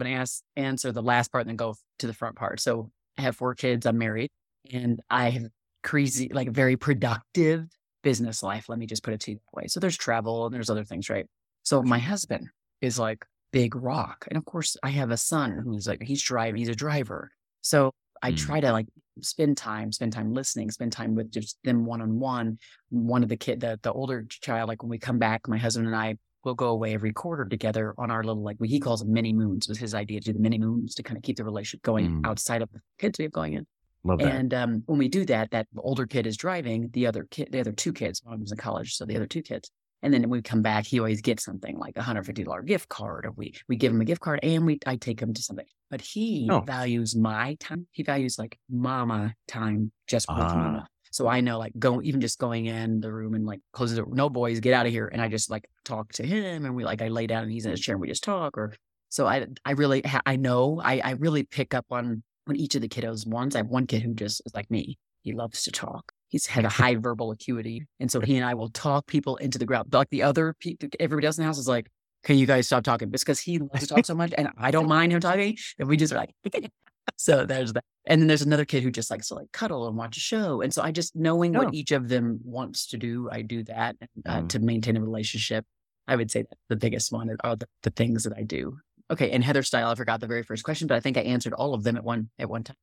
[0.00, 2.60] going to answer the last part and then go to the front part.
[2.60, 3.86] So I have four kids.
[3.86, 4.30] I'm married,
[4.70, 5.46] and I have
[5.82, 7.66] crazy, like very productive
[8.02, 8.68] business life.
[8.68, 9.66] Let me just put it to you that way.
[9.68, 11.26] So there's travel and there's other things, right?
[11.62, 12.48] So my husband
[12.80, 14.26] is like big rock.
[14.28, 17.30] And of course, I have a son who's like, he's driving, he's a driver.
[17.60, 18.36] So I mm.
[18.36, 18.86] try to like
[19.20, 22.58] spend time, spend time listening, spend time with just them one on one.
[22.90, 25.86] One of the kid, the, the older child, like when we come back, my husband
[25.86, 29.04] and I will go away every quarter together on our little, like what he calls
[29.04, 31.44] mini moons was his idea to do the mini moons to kind of keep the
[31.44, 32.26] relationship going mm.
[32.26, 33.66] outside of the kids we have going in.
[34.04, 34.34] Love that.
[34.34, 37.60] And um, when we do that, that older kid is driving, the other kid, the
[37.60, 39.70] other two kids, one of them's in college, so the other two kids.
[40.02, 42.62] And then when we come back, he always gets something like a hundred fifty dollar
[42.62, 45.32] gift card, or we we give him a gift card, and we I take him
[45.32, 45.66] to something.
[45.90, 46.60] But he oh.
[46.60, 47.86] values my time.
[47.92, 50.54] He values like mama time, just with uh.
[50.56, 50.88] mama.
[51.12, 54.04] So I know like go even just going in the room and like closes the
[54.08, 56.84] no boys get out of here, and I just like talk to him, and we
[56.84, 58.58] like I lay down and he's in his chair and we just talk.
[58.58, 58.74] Or
[59.08, 62.82] so I I really I know I I really pick up on when each of
[62.82, 63.56] the kiddos wants.
[63.56, 64.98] I have one kid who just is like me.
[65.22, 66.12] He loves to talk.
[66.28, 67.86] He's had a high verbal acuity.
[67.98, 69.88] And so he and I will talk people into the ground.
[69.92, 71.88] Like the other people, everybody else in the house is like,
[72.24, 73.08] can you guys stop talking?
[73.10, 75.56] Because he loves to talk so much and I don't mind him talking.
[75.78, 76.34] And we just are like,
[77.16, 77.84] so there's that.
[78.06, 80.60] And then there's another kid who just likes to like cuddle and watch a show.
[80.60, 81.64] And so I just knowing oh.
[81.64, 84.48] what each of them wants to do, I do that uh, mm.
[84.50, 85.64] to maintain a relationship.
[86.08, 88.76] I would say that the biggest one are the, the things that I do.
[89.12, 91.52] Okay, and Heather style, I forgot the very first question, but I think I answered
[91.52, 92.76] all of them at one at one time.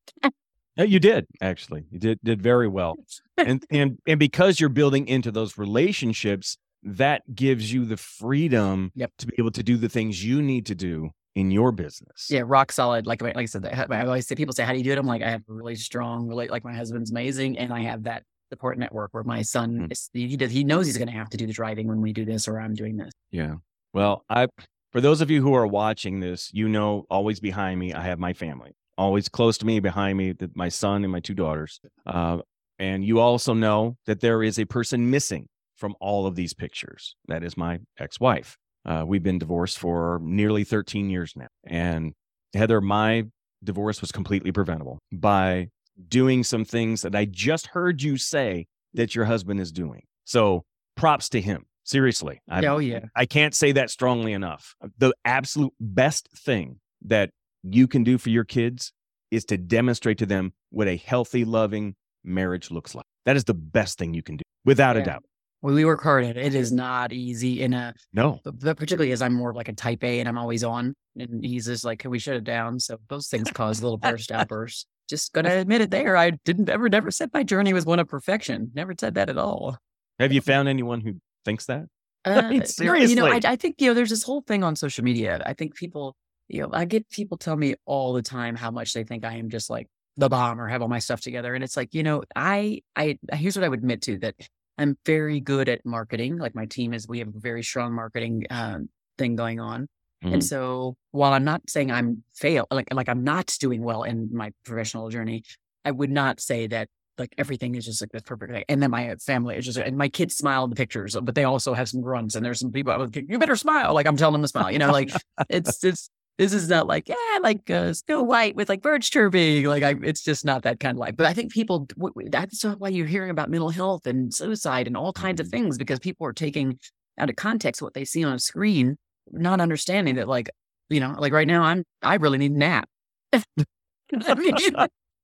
[0.77, 1.85] you did actually.
[1.89, 2.97] You did did very well,
[3.37, 9.11] and and and because you're building into those relationships, that gives you the freedom yep.
[9.17, 12.27] to be able to do the things you need to do in your business.
[12.29, 13.07] Yeah, rock solid.
[13.07, 15.07] Like like I said, I always say people say, "How do you do it?" I'm
[15.07, 16.51] like, I have a really strong relate.
[16.51, 19.91] Like my husband's amazing, and I have that support network where my son mm.
[19.91, 22.13] is, he does he knows he's going to have to do the driving when we
[22.13, 23.11] do this or I'm doing this.
[23.31, 23.55] Yeah.
[23.93, 24.47] Well, I
[24.91, 28.19] for those of you who are watching this, you know, always behind me, I have
[28.19, 28.71] my family.
[28.97, 31.79] Always close to me, behind me, my son and my two daughters.
[32.05, 32.39] Uh,
[32.79, 35.47] and you also know that there is a person missing
[35.77, 37.15] from all of these pictures.
[37.27, 38.57] That is my ex wife.
[38.85, 41.47] Uh, we've been divorced for nearly 13 years now.
[41.65, 42.13] And
[42.53, 43.25] Heather, my
[43.63, 45.67] divorce was completely preventable by
[46.07, 50.03] doing some things that I just heard you say that your husband is doing.
[50.25, 50.63] So
[50.95, 51.65] props to him.
[51.89, 52.39] Seriously.
[52.47, 53.05] I, oh, yeah.
[53.15, 54.75] I can't say that strongly enough.
[54.99, 57.31] The absolute best thing that
[57.63, 58.93] you can do for your kids
[59.31, 63.07] is to demonstrate to them what a healthy, loving marriage looks like.
[63.25, 65.01] That is the best thing you can do, without yeah.
[65.01, 65.23] a doubt.
[65.63, 66.45] Well, we work hard at it.
[66.45, 69.73] It is not easy in a no, but particularly as I'm more of like a
[69.73, 72.79] type A and I'm always on, and he's just like, "Can we shut it down?"
[72.79, 74.85] So those things cause little burst outbursts.
[75.09, 75.89] Just gonna admit it.
[75.89, 78.69] There, I didn't ever, never said my journey was one of perfection.
[78.75, 79.75] Never said that at all.
[80.19, 81.15] Have you found anyone who
[81.49, 81.85] thinks that?
[82.25, 83.11] Uh, I mean, seriously.
[83.11, 85.41] You know, I, I think, you know, there's this whole thing on social media.
[85.45, 86.17] I think people,
[86.49, 89.35] you know, I get people tell me all the time how much they think I
[89.35, 91.55] am just like the bomb or have all my stuff together.
[91.55, 94.35] And it's like, you know, I, I, here's what I would admit to that
[94.77, 96.37] I'm very good at marketing.
[96.37, 99.87] Like my team is, we have a very strong marketing um, thing going on.
[100.21, 100.33] Mm-hmm.
[100.33, 104.27] And so while I'm not saying I'm fail, like, like I'm not doing well in
[104.33, 105.43] my professional journey,
[105.85, 108.63] I would not say that like everything is just like this perfect thing.
[108.69, 111.43] And then my family is just, and my kids smile in the pictures, but they
[111.43, 112.35] also have some grunts.
[112.35, 113.93] And there's some people, like, you better smile.
[113.93, 115.11] Like I'm telling them to smile, you know, like
[115.49, 119.65] it's, it's, this is not like, yeah, like uh, Snow White with like birds chirping.
[119.65, 121.17] Like I, it's just not that kind of life.
[121.17, 121.87] But I think people,
[122.27, 125.63] that's why you're hearing about mental health and suicide and all kinds of mm-hmm.
[125.63, 126.79] things because people are taking
[127.17, 128.97] out of context what they see on a screen,
[129.31, 130.49] not understanding that like,
[130.89, 132.89] you know, like right now I'm, I really need a nap.
[133.33, 134.55] I mean,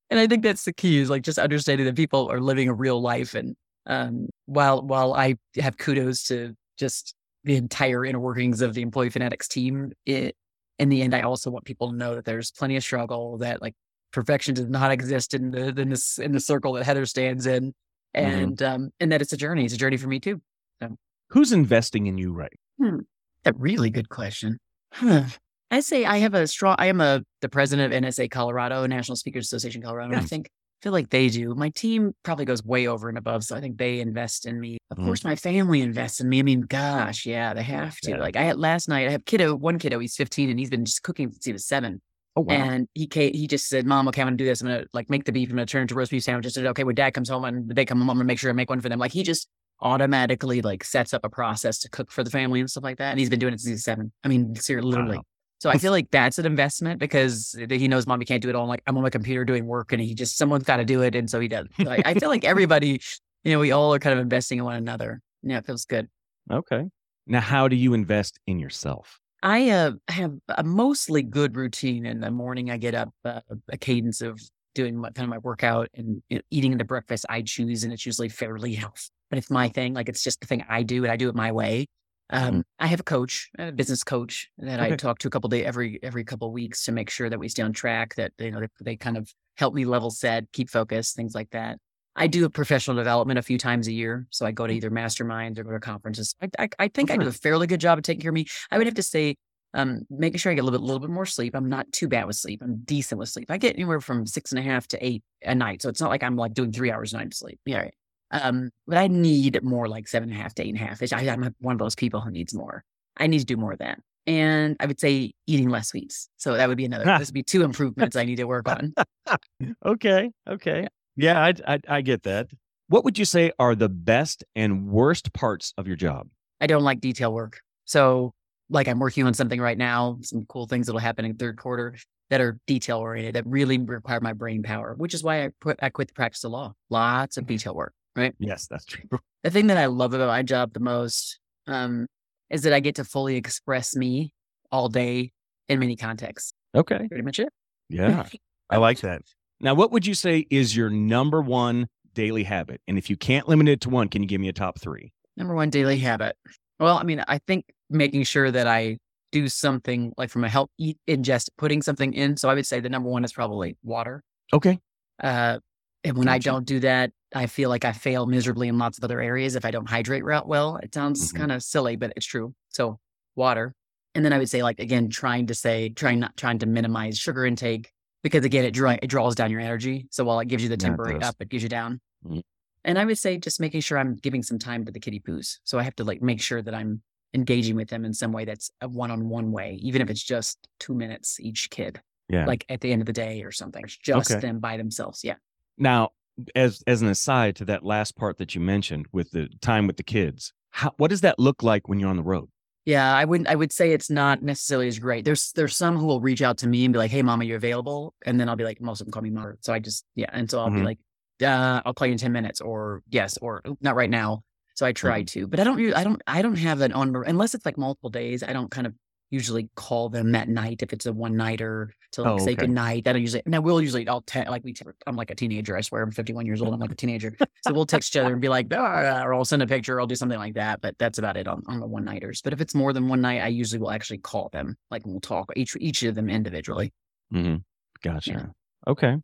[0.10, 2.74] and I think that's the key is like just understanding that people are living a
[2.74, 3.34] real life.
[3.34, 8.82] And um, while while I have kudos to just the entire inner workings of the
[8.82, 10.36] Employee Fanatix team, it,
[10.80, 13.62] in the end, I also want people to know that there's plenty of struggle, that
[13.62, 13.74] like
[14.12, 17.74] perfection does not exist in the in this in the circle that Heather stands in,
[18.16, 18.26] mm-hmm.
[18.26, 18.76] and mm-hmm.
[18.76, 19.66] um, and that it's a journey.
[19.66, 20.42] It's a journey for me too.
[20.82, 20.96] So.
[21.30, 22.60] Who's investing in you right?
[22.80, 23.00] Hmm.
[23.46, 24.58] A really good question.
[24.92, 25.26] Huh.
[25.72, 26.76] I say I have a strong.
[26.78, 30.12] I am a the president of NSA Colorado, National Speakers Association Colorado.
[30.14, 30.50] And I think
[30.82, 31.56] feel like they do.
[31.56, 34.78] My team probably goes way over and above, so I think they invest in me.
[34.92, 35.06] Of Mhm.
[35.06, 36.40] course, my family invests in me.
[36.40, 38.12] I mean, gosh, yeah, they have to.
[38.12, 38.18] Yeah.
[38.18, 40.86] Like I had last night, I have kiddo, one kiddo, he's 15, and he's been
[40.86, 42.02] just cooking since he was seven.
[42.36, 42.54] Oh wow.
[42.54, 44.62] And he came, he just said, "Mom, okay, I'm gonna do this.
[44.62, 45.50] I'm gonna like make the beef.
[45.50, 47.46] I'm gonna turn it to roast beef sandwiches." I said, "Okay, when Dad comes home
[47.46, 49.24] and they come home, I'm gonna make sure I make one for them." Like he
[49.24, 49.48] just
[49.82, 53.12] automatically like sets up a process to cook for the family and stuff like that.
[53.12, 54.12] And he's been doing it since he's seven.
[54.24, 55.18] I mean, seriously, literally.
[55.18, 55.24] Wow.
[55.60, 58.68] So I feel like that's an investment because he knows mommy can't do it all.
[58.68, 61.16] Like I'm on my computer doing work, and he just someone's got to do it,
[61.16, 61.68] and so he does.
[61.82, 63.02] So I, I feel like everybody,
[63.44, 65.22] you know, we all are kind of investing in one another.
[65.44, 66.08] Yeah, it feels good.
[66.52, 66.86] okay.
[67.28, 69.20] Now, how do you invest in yourself?
[69.42, 72.70] I uh, have a mostly good routine in the morning.
[72.70, 74.40] I get up uh, a cadence of
[74.74, 77.94] doing my, kind of my workout and you know, eating the breakfast I choose, and
[77.94, 79.10] it's usually fairly healthy.
[79.30, 79.94] But it's my thing.
[79.94, 81.88] Like it's just the thing I do, and I do it my way.
[82.32, 85.66] Um, I have a coach, a business coach that I talk to a couple days
[85.66, 88.16] every every couple weeks to make sure that we stay on track.
[88.16, 91.52] That you know they, they kind of help me level set, keep focused, things like
[91.52, 91.78] that.
[92.16, 94.90] I do a professional development a few times a year, so I go to either
[94.90, 96.34] masterminds or go to conferences.
[96.42, 98.48] I I, I think I do a fairly good job of taking care of me.
[98.72, 99.36] I would have to say,
[99.74, 101.56] um, making sure I get a little bit, little bit more sleep.
[101.56, 102.62] I'm not too bad with sleep.
[102.64, 103.52] I'm decent with sleep.
[103.52, 106.10] I get anywhere from six and a half to eight a night, so it's not
[106.10, 107.60] like I'm like doing three hours a night of sleep.
[107.66, 107.94] Yeah, right.
[108.32, 111.02] Um, but I need more like seven and a half to eight and a half.
[111.14, 112.84] I, I'm one of those people who needs more.
[113.18, 114.00] I need to do more of that.
[114.28, 116.30] And I would say eating less sweets.
[116.38, 117.06] So that would be another.
[117.20, 118.94] this would be two improvements I need to work on.
[119.86, 120.32] Okay.
[120.48, 120.88] Okay.
[121.16, 122.48] Yeah, I, I I get that.
[122.88, 126.28] What would you say are the best and worst parts of your job?
[126.62, 127.60] I don't like detail work.
[127.86, 128.34] So,
[128.70, 131.96] like, I'm working on something right now, some cool things that'll happen in third quarter
[132.30, 135.80] that are detail oriented, that really require my brain power, which is why I quit,
[135.82, 136.74] I quit the practice of law.
[136.90, 137.94] Lots of detail work.
[138.40, 139.04] Yes, that's true.
[139.44, 141.38] The thing that I love about my job the most
[141.68, 142.08] um,
[142.50, 144.34] is that I get to fully express me
[144.72, 145.34] all day
[145.70, 146.52] in many contexts.
[146.74, 147.08] Okay.
[147.08, 147.50] Pretty much it.
[147.88, 148.26] Yeah.
[148.72, 149.22] I like that.
[149.60, 152.82] Now, what would you say is your number one daily habit?
[152.88, 155.14] And if you can't limit it to one, can you give me a top three?
[155.38, 156.36] Number one daily habit.
[156.80, 158.98] Well, I mean, I think making sure that I
[159.32, 162.38] do something like from a help eat ingest, putting something in.
[162.38, 164.24] So I would say the number one is probably water.
[164.54, 164.80] Okay.
[165.22, 165.60] Uh,
[166.06, 169.04] and when I don't do that, I feel like I fail miserably in lots of
[169.04, 170.78] other areas if I don't hydrate well.
[170.78, 171.38] It sounds Mhm.
[171.38, 172.54] kind of silly, but it's true.
[172.70, 173.00] So
[173.36, 173.74] water.
[174.14, 177.18] And then I would say like again, trying to say, trying not trying to minimize
[177.18, 177.92] sugar intake
[178.24, 180.08] because again, it draw, it draws down your energy.
[180.12, 182.00] So while it gives you the Yeah, it temporary up, it gives you down.
[182.26, 182.42] Mhm.
[182.86, 185.58] And I would say just making sure I'm giving some time to the kitty poos.
[185.64, 187.02] So I have to like make sure that I'm
[187.34, 190.94] engaging with them in some way that's a one-on-one way, even if it's just two
[190.96, 192.00] minutes each kid,
[192.30, 192.46] Yeah.
[192.46, 193.84] like at the end of the day or something.
[193.84, 194.40] It's just Okay.
[194.40, 195.22] them by themselves.
[195.24, 195.36] Yeah.
[195.78, 196.10] Now,
[196.56, 199.98] as as an aside to that last part that you mentioned with the time with
[199.98, 202.50] the kids, how, what does that look like when you're on the road?
[202.86, 203.48] Yeah, I wouldn't.
[203.50, 205.26] I would say it's not necessarily as great.
[205.26, 207.44] There's there's some who will reach out to me and be like, "Hey, mom, are
[207.44, 209.56] you available?" And then I'll be like, most of them call me mom.
[209.62, 210.86] So I just yeah, and so I'll be Mhm.
[210.86, 211.00] like,
[211.42, 214.44] uh, "I'll call you in ten minutes," or yes, or not right now.
[214.76, 215.26] So I try Mm-hmm.
[215.40, 215.94] to, but I don't.
[215.96, 216.22] I don't.
[216.28, 218.44] I don't have an on unless it's like multiple days.
[218.44, 218.94] I don't kind of
[219.32, 222.56] usually call them that night if it's a one nighter to like Oh, say okay.
[222.56, 223.06] good night.
[223.06, 224.08] That usually now we'll usually.
[224.08, 224.74] I'll te- like we.
[225.08, 225.78] I'm like a teenager.
[225.78, 226.02] I swear.
[226.04, 226.74] I'm 51 years old.
[226.74, 227.36] I'm like a teenager.
[227.66, 230.00] So we'll text each other and be like, or I'll send a picture.
[230.02, 230.82] I'll do something like that.
[230.82, 232.42] But that's about it on, on the one nighters.
[232.42, 234.76] But if it's more than one night, I usually will actually call them.
[234.92, 236.92] Like we'll talk each each of them individually.
[237.34, 237.58] Mm-hmm.
[238.04, 238.32] Gotcha.
[238.32, 238.46] Yeah.
[238.92, 239.16] Okay.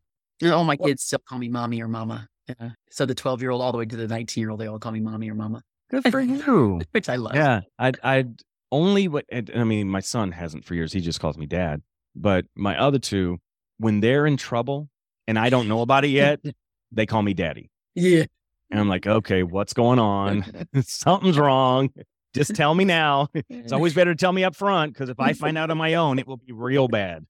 [0.41, 2.27] And all my kids still call me mommy or mama.
[2.47, 2.69] Yeah.
[2.89, 4.79] So the 12 year old all the way to the 19 year old, they all
[4.79, 5.61] call me mommy or mama,
[5.91, 6.81] Good for you.
[6.91, 7.35] which I love.
[7.35, 8.25] Yeah, I I
[8.71, 10.93] only what I mean, my son hasn't for years.
[10.93, 11.81] He just calls me dad.
[12.15, 13.39] But my other two,
[13.77, 14.89] when they're in trouble
[15.27, 16.39] and I don't know about it yet,
[16.91, 17.69] they call me daddy.
[17.95, 18.25] Yeah.
[18.69, 20.45] And I'm like, okay, what's going on?
[20.83, 21.89] Something's wrong.
[22.33, 23.27] Just tell me now.
[23.49, 25.95] It's always better to tell me up front because if I find out on my
[25.95, 27.25] own, it will be real bad.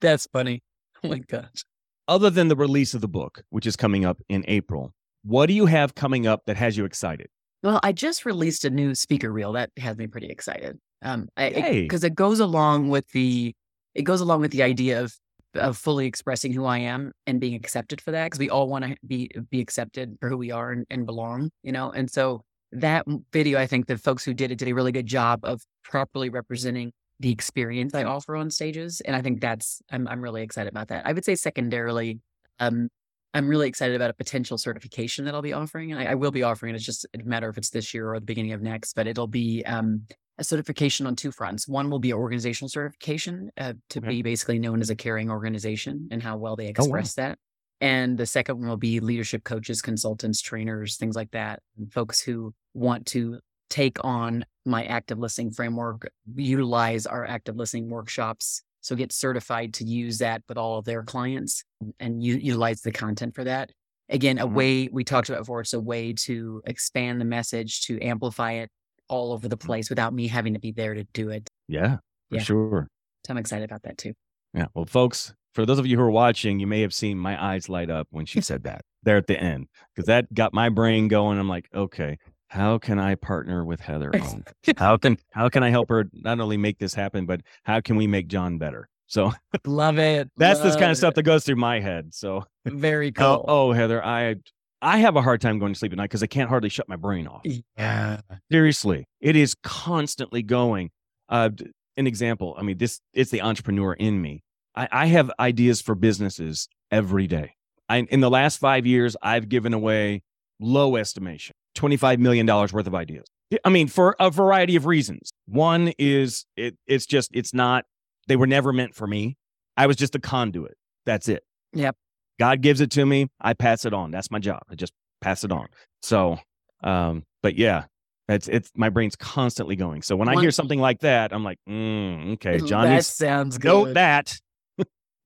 [0.00, 0.62] That's funny.
[1.04, 1.64] Oh my gosh.
[2.08, 5.52] Other than the release of the book, which is coming up in April, what do
[5.52, 7.28] you have coming up that has you excited?
[7.62, 10.78] Well, I just released a new speaker reel that has me pretty excited.
[11.02, 13.54] Um, because it goes along with the,
[13.94, 15.14] it goes along with the idea of
[15.54, 18.26] of fully expressing who I am and being accepted for that.
[18.26, 21.50] Because we all want to be be accepted for who we are and, and belong,
[21.62, 21.90] you know.
[21.90, 25.06] And so that video, I think the folks who did it did a really good
[25.06, 30.08] job of properly representing the experience I offer on stages, and I think that's I'm
[30.08, 31.06] I'm really excited about that.
[31.06, 32.20] I would say secondarily,
[32.60, 32.88] um,
[33.34, 35.92] I'm really excited about a potential certification that I'll be offering.
[35.94, 36.76] I, I will be offering it.
[36.76, 39.06] It's just a matter of if it's this year or the beginning of next, but
[39.06, 40.06] it'll be um,
[40.40, 41.68] a certification on two fronts.
[41.68, 44.08] One will be organizational certification uh, to Okay.
[44.10, 47.04] be basically known as a caring organization and how well they Oh, wow.
[47.04, 47.38] express that.
[47.80, 52.20] And the second one will be leadership coaches, consultants, trainers, things like that, and folks
[52.20, 58.62] who want to take on my active listening framework, utilize our active listening workshops.
[58.80, 61.64] So get certified to use that with all of their clients
[61.98, 63.70] and u- utilize the content for that.
[64.08, 64.54] Again, a Mhm.
[64.54, 68.70] way we talked about before, it's a way to expand the message, to amplify it
[69.10, 69.66] all over the Mm-hmm.
[69.66, 71.48] place without me having to be there to do it.
[71.68, 71.96] Yeah,
[72.30, 72.42] for Yeah.
[72.42, 72.88] sure.
[73.26, 74.14] So I'm excited about that too.
[74.54, 74.66] Yeah.
[74.74, 77.68] Well, folks, for those of you who are watching, you may have seen my eyes
[77.68, 81.08] light up when she said that there at the end, because that got my brain
[81.08, 81.38] going.
[81.38, 82.16] I'm like, okay,
[82.48, 84.10] how can I partner with Heather?
[84.22, 84.44] on-
[84.78, 87.96] How can how can I help her not only make this happen, but how can
[87.96, 88.88] we make John better?
[89.06, 89.32] So
[89.66, 90.30] Love it.
[90.36, 91.16] that's this kind of stuff it.
[91.16, 92.14] that goes through my head.
[92.14, 93.44] So Very oh, cool.
[93.48, 94.36] oh, Heather, I
[94.82, 96.88] I have a hard time going to sleep at night because I can't hardly shut
[96.88, 97.42] my brain off.
[97.76, 98.20] Yeah.
[98.50, 100.90] Seriously, it is constantly going.
[101.28, 101.50] Uh,
[101.96, 102.54] an example.
[102.58, 104.42] I mean, this it's the entrepreneur in me.
[104.74, 107.54] I, I have ideas for businesses every day.
[107.88, 110.22] I, in the last five years, I've given away
[110.58, 113.26] low estimation twenty five million dollars worth of ideas.
[113.64, 115.30] I mean, for a variety of reasons.
[115.46, 117.84] One is it it's just it's not
[118.28, 119.36] they were never meant for me.
[119.76, 120.76] I was just a conduit.
[121.06, 121.42] That's it.
[121.74, 121.96] Yep.
[122.40, 123.28] God gives it to me.
[123.40, 124.10] I pass it on.
[124.10, 124.62] That's my job.
[124.70, 125.68] I just pass it on.
[126.02, 126.38] So,
[126.82, 127.84] um, but yeah,
[128.28, 130.00] it's it's my brain's constantly going.
[130.00, 133.68] So when I hear something like that, I'm like, mm, okay, John that sounds good.
[133.68, 134.40] note that.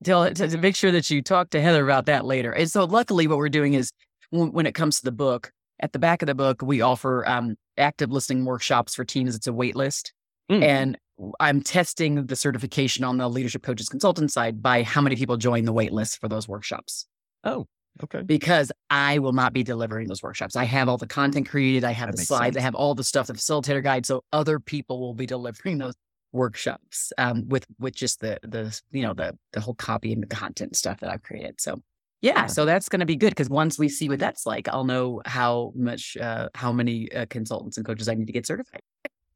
[0.03, 2.51] Tell to, to make sure that you talk to Heather about that later.
[2.51, 3.91] And so, luckily, what we're doing is
[4.29, 7.27] when, when it comes to the book, at the back of the book, we offer
[7.27, 9.35] um, active listening workshops for teams.
[9.35, 10.11] It's a wait list,
[10.51, 10.63] Mm.
[10.63, 10.97] and
[11.39, 15.65] I'm testing the certification on the leadership coaches consultant side by how many people join
[15.65, 17.07] the wait list for those workshops.
[17.43, 17.67] Oh,
[18.03, 18.21] okay.
[18.21, 20.55] Because I will not be delivering those workshops.
[20.55, 21.83] I have all the content created.
[21.83, 22.57] I have That the slides.
[22.57, 24.05] I have all the stuff, the facilitator guide.
[24.05, 25.93] So other people will be delivering those
[26.33, 30.27] workshops um, with with just the the you know the the whole copy and the
[30.27, 31.61] content stuff that I've created.
[31.61, 31.81] So
[32.21, 32.45] yeah, Yeah.
[32.47, 35.21] so that's going to be good because once we see what that's like, I'll know
[35.25, 38.81] how much uh, how many uh, consultants and coaches I need to get certified.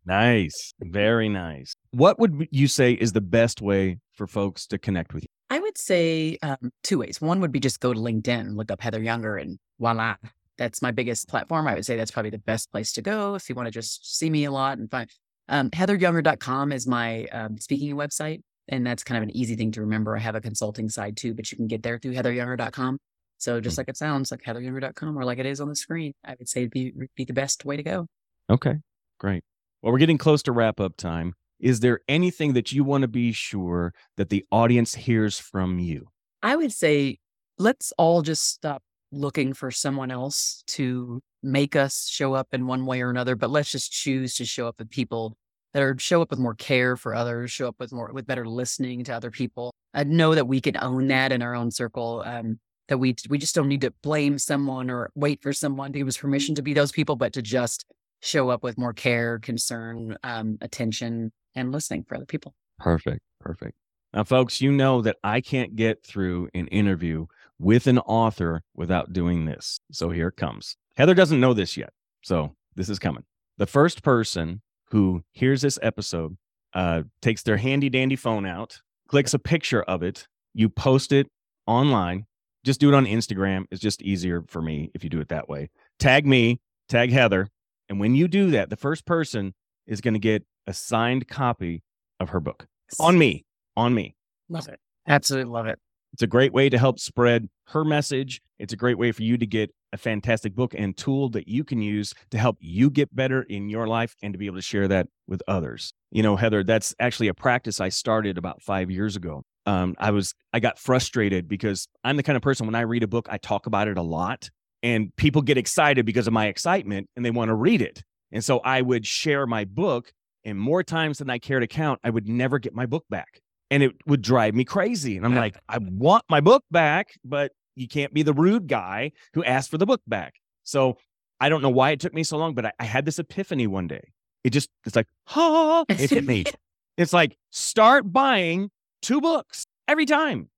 [0.10, 0.74] Nice.
[0.82, 1.74] Very nice.
[1.92, 5.30] What would you say is the best way for folks to connect with you?
[5.52, 7.22] I would say um, two ways.
[7.22, 10.16] One would be just go to LinkedIn, and look up Heather Younger, and voila.
[10.58, 11.68] That's my biggest platform.
[11.68, 14.18] I would say that's probably the best place to go if you want to just
[14.18, 15.10] see me a lot and find.
[15.48, 19.82] Um, HeatherYounger.com is my um, speaking website, and that's kind of an easy thing to
[19.82, 20.18] remember.
[20.18, 22.98] I have a consulting side too, but you can get there through HeatherYounger.com.
[23.38, 23.78] So just Mm.
[23.80, 26.62] like it sounds, like HeatherYounger.com or like it is on the screen, I would say
[26.62, 28.08] it'd be be the best way to go.
[28.50, 28.76] Okay,
[29.20, 29.44] great.
[29.82, 31.36] Well, we're getting close to wrap up time.
[31.60, 36.08] Is there anything that you want to be sure that the audience hears from you?
[36.42, 37.20] I would say
[37.58, 42.86] let's all just stop looking for someone else to make us show up in one
[42.86, 45.36] way or another, but let's just choose to show up with people
[45.74, 48.46] that are show up with more care for others, show up with more with better
[48.46, 49.72] listening to other people.
[49.94, 52.24] I know that we can own that in our own circle.
[52.26, 56.00] Um, that we we just don't need to blame someone or wait for someone to
[56.00, 57.86] give us permission to be those people, but to just
[58.22, 62.54] show up with more care, concern, um, attention, and listening for other people.
[62.78, 63.22] Perfect.
[63.40, 63.74] Perfect.
[64.14, 67.28] Now, folks, you know that I can't get through an interview
[67.60, 69.80] with an author without doing this.
[69.92, 70.76] So here it comes.
[70.98, 71.92] Heather doesn't know this yet.
[72.22, 73.24] So this is coming.
[73.58, 74.62] The first person
[74.92, 76.38] who hears this episode
[76.74, 81.28] uh, takes their handy dandy phone out, clicks a picture of it, you post it
[81.68, 82.26] online.
[82.66, 83.66] Just do it on Instagram.
[83.72, 85.70] It's just easier for me if you do it that way.
[86.00, 86.60] Tag me,
[86.90, 87.48] tag Heather.
[87.90, 89.54] And when you do that, the first person
[89.88, 91.84] is going to get a signed copy
[92.20, 92.68] of her book
[93.00, 94.16] on me, on me.
[94.50, 94.80] Love it.
[95.08, 95.80] Absolutely love it.
[96.14, 98.42] It's a great way to help spread her message.
[98.58, 101.64] It's a great way for you to get a fantastic book and tool that you
[101.64, 104.62] can use to help you get better in your life and to be able to
[104.62, 105.94] share that with others.
[106.12, 109.44] You know, Heather, that's actually a practice I started about five years ago.
[109.66, 113.04] Um, I was I got frustrated because I'm the kind of person when I read
[113.04, 114.50] a book, I talk about it a lot,
[114.84, 118.04] and people get excited because of my excitement and they want to read it.
[118.32, 120.12] And so I would share my book,
[120.46, 123.42] and more times than I care to count, I would never get my book back
[123.72, 125.18] and it would drive me crazy.
[125.18, 129.12] And I'm like, I want my book back, but you can't be the rude guy
[129.34, 130.36] who asked for the book back.
[130.64, 130.98] So
[131.40, 133.68] I don't know why it took me so long, but I, I had this epiphany
[133.68, 134.12] one day.
[134.44, 136.46] It just, it's like, ha, it hit me.
[136.98, 138.70] It's like, start buying
[139.02, 140.50] two books every time.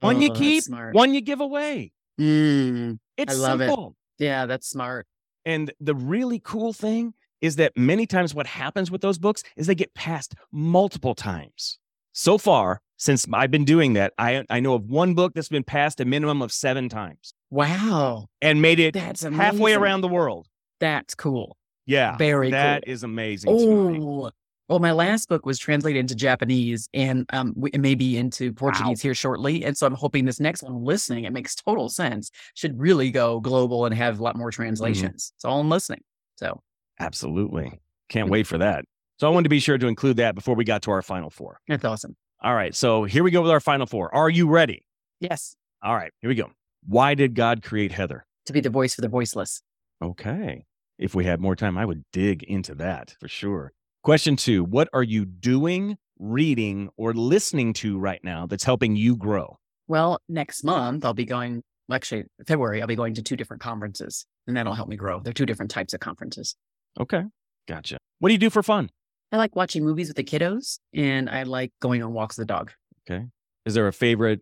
[0.00, 1.92] One you Oh, keep, one you give away.
[2.20, 3.68] Mm, It's I love it.
[3.68, 3.96] simple.
[4.18, 5.06] yeah, that's smart.
[5.44, 9.66] And the really cool thing is that many times what happens with those books is
[9.66, 11.78] they get passed multiple times.
[12.12, 15.64] So far, since I've been doing that, I, I know of one book that's been
[15.64, 20.46] passed a minimum of seven times Wow, and made it that's halfway around the world.
[20.78, 21.56] That's cool.
[21.84, 22.16] Yeah.
[22.16, 22.92] Very that cool.
[22.92, 23.50] is amazing.
[23.52, 24.30] Oh,
[24.68, 29.02] well, my last book was translated into Japanese and um, it may be into Portuguese
[29.02, 29.64] here shortly.
[29.64, 33.40] And so I'm hoping this next one, listening, it makes total sense, should really go
[33.40, 34.62] global and have a lot more Mm-hmm.
[34.62, 35.32] translations.
[35.36, 36.02] So I'm listening.
[36.36, 36.60] So
[37.00, 37.80] Absolutely.
[38.08, 38.84] Can't wait for that.
[39.18, 41.30] So I wanted to be sure to include that before we got to our final
[41.30, 41.58] four.
[41.68, 42.16] That's awesome.
[42.42, 42.74] All right.
[42.74, 44.14] So here we go with our final four.
[44.14, 44.84] Are you ready?
[45.20, 45.54] Yes.
[45.82, 46.10] All right.
[46.20, 46.50] Here we go.
[46.86, 48.24] Why did God create Heather?
[48.46, 49.62] To be the voice for the voiceless.
[50.02, 50.64] Okay.
[50.98, 53.72] If we had more time, I would dig into that for sure.
[54.02, 59.14] Question two What are you doing, reading, or listening to right now that's helping you
[59.14, 59.58] grow?
[59.86, 64.26] Well, next month I'll be going, actually, February, I'll be going to two different conferences
[64.48, 65.20] and that'll help me grow.
[65.20, 66.56] They're two different types of conferences.
[66.98, 67.22] Okay.
[67.68, 67.98] Gotcha.
[68.18, 68.90] What do you do for fun?
[69.30, 72.54] I like watching movies with the kiddos and I like going on walks with the
[72.54, 72.72] dog.
[73.08, 73.26] Okay.
[73.66, 74.40] Is there a favorite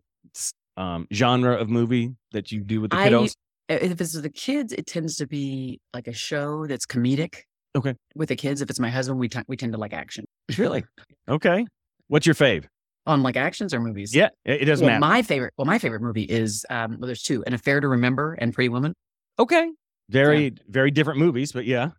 [0.78, 3.34] um, genre of movie that you do with the I- kiddos?
[3.68, 7.42] If it's with the kids, it tends to be like a show that's comedic.
[7.76, 7.94] Okay.
[8.16, 10.24] With the kids, if it's my husband, we, t- we tend to like action.
[10.58, 10.84] really?
[11.28, 11.66] Okay.
[12.08, 12.64] What's your fave?
[13.06, 14.14] On like actions or movies?
[14.14, 15.10] Yeah, it it doesn't Well, matter.
[15.12, 18.34] my favorite, well, my favorite movie is, um, well, there's two, An Affair to Remember
[18.34, 18.94] and Pretty Woman.
[19.38, 19.70] okay.
[20.10, 21.90] Very, very different movies, but yeah.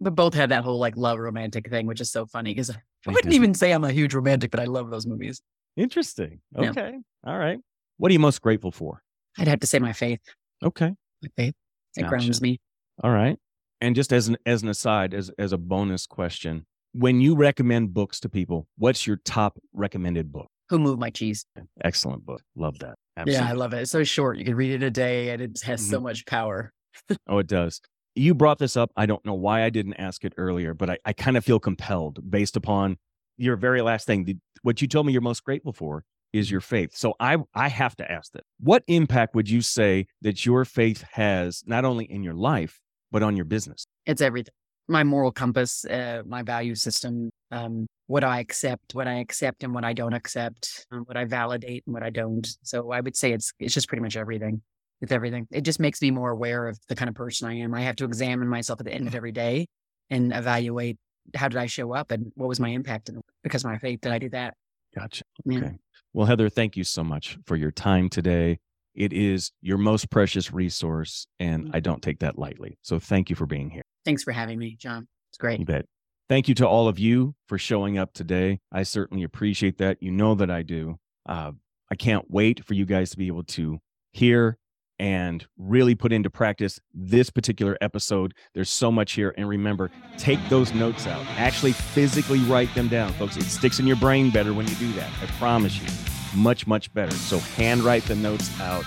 [0.00, 3.10] But both have that whole like love romantic thing, which is so funny because I
[3.10, 5.42] wouldn't even say I'm a huge romantic, but I love those movies.
[5.76, 6.40] Interesting.
[6.56, 6.70] Yeah.
[6.70, 6.94] Okay.
[7.26, 7.58] All right.
[7.98, 9.02] What are you most grateful for?
[9.38, 10.20] I'd have to say my faith.
[10.62, 10.94] Okay.
[11.22, 11.54] My faith.
[11.96, 12.08] It Gotcha.
[12.08, 12.60] grounds me.
[13.02, 13.36] All right.
[13.80, 17.94] And just as an as an aside, as as a bonus question, when you recommend
[17.94, 20.48] books to people, what's your top recommended book?
[20.70, 21.46] Who moved my cheese?
[21.82, 22.42] Excellent book.
[22.56, 22.96] Love that.
[23.26, 23.78] Yeah, I love it.
[23.82, 24.38] It's so short.
[24.38, 25.90] You can read it in a day and it has Mm-hmm.
[25.90, 26.72] so much power.
[27.28, 27.80] Oh, it does.
[28.16, 28.90] You brought this up.
[28.96, 31.60] I don't know why I didn't ask it earlier, but I, I kind of feel
[31.60, 32.96] compelled based upon
[33.36, 34.24] your very last thing.
[34.24, 36.96] The, what you told me you're most grateful for is your faith.
[36.96, 38.42] So I I have to ask that.
[38.58, 42.80] What impact would you say that your faith has not only in your life,
[43.10, 43.84] but on your business?
[44.06, 44.52] It's everything.
[44.88, 49.74] My moral compass, uh, my value system, um, what I accept, what I accept and
[49.74, 52.46] what I don't accept, um, what I validate and what I don't.
[52.62, 54.62] So I would say it's it's just pretty much everything.
[55.00, 55.46] It's everything.
[55.50, 57.74] It just makes me more aware of the kind of person I am.
[57.74, 59.66] I have to examine myself at the end of every day
[60.10, 60.96] and evaluate
[61.34, 64.00] how did I show up and what was my impact and because of my faith
[64.02, 64.54] that I did that.
[64.96, 65.22] Gotcha.
[65.44, 65.58] Yeah.
[65.58, 65.72] Okay.
[66.14, 68.58] Well, Heather, thank you so much for your time today.
[68.98, 72.78] It is your most precious resource, and I don't take that lightly.
[72.82, 73.84] So thank you for being here.
[74.04, 75.06] Thanks for having me, John.
[75.30, 75.60] It's great.
[75.60, 75.86] You bet.
[76.28, 78.58] Thank you to all of you for showing up today.
[78.72, 79.98] I certainly appreciate that.
[80.02, 80.98] You know that I do.
[81.26, 81.52] Uh,
[81.90, 83.78] I can't wait for you guys to be able to
[84.12, 84.58] hear
[84.98, 88.34] and really put into practice this particular episode.
[88.52, 89.32] There's so much here.
[89.38, 91.24] And remember, take those notes out.
[91.36, 93.36] Actually, physically write them down, folks.
[93.36, 95.08] It sticks in your brain better when you do that.
[95.22, 96.17] I promise you.
[96.38, 97.12] Much, much better.
[97.12, 98.84] So, handwrite the notes out.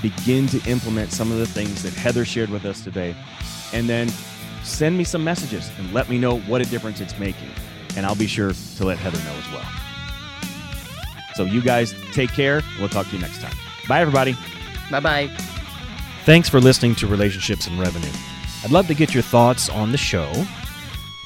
[0.00, 3.14] Begin to implement some of the things that Heather shared with us today.
[3.72, 4.08] And then
[4.62, 7.50] send me some messages and let me know what a difference it's making.
[7.96, 9.66] And I'll be sure to let Heather know as well.
[11.34, 12.62] So, you guys take care.
[12.78, 13.54] We'll talk to you next time.
[13.86, 14.34] Bye, everybody.
[14.90, 15.26] Bye bye.
[16.24, 18.10] Thanks for listening to Relationships and Revenue.
[18.64, 20.32] I'd love to get your thoughts on the show.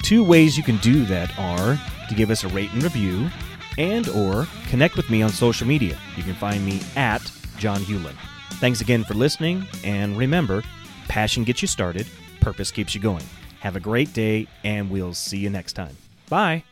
[0.03, 3.31] Two ways you can do that are to give us a rate and review
[3.79, 5.99] and or connect with me on social media.
[6.17, 7.23] You can find me at
[7.59, 8.15] John Hewlin.
[8.55, 10.63] Thanks again for listening and remember,
[11.09, 12.07] passion gets you started,
[12.41, 13.25] purpose keeps you going.
[13.61, 15.97] Have a great day and we'll see you next time.
[16.29, 16.65] Bye.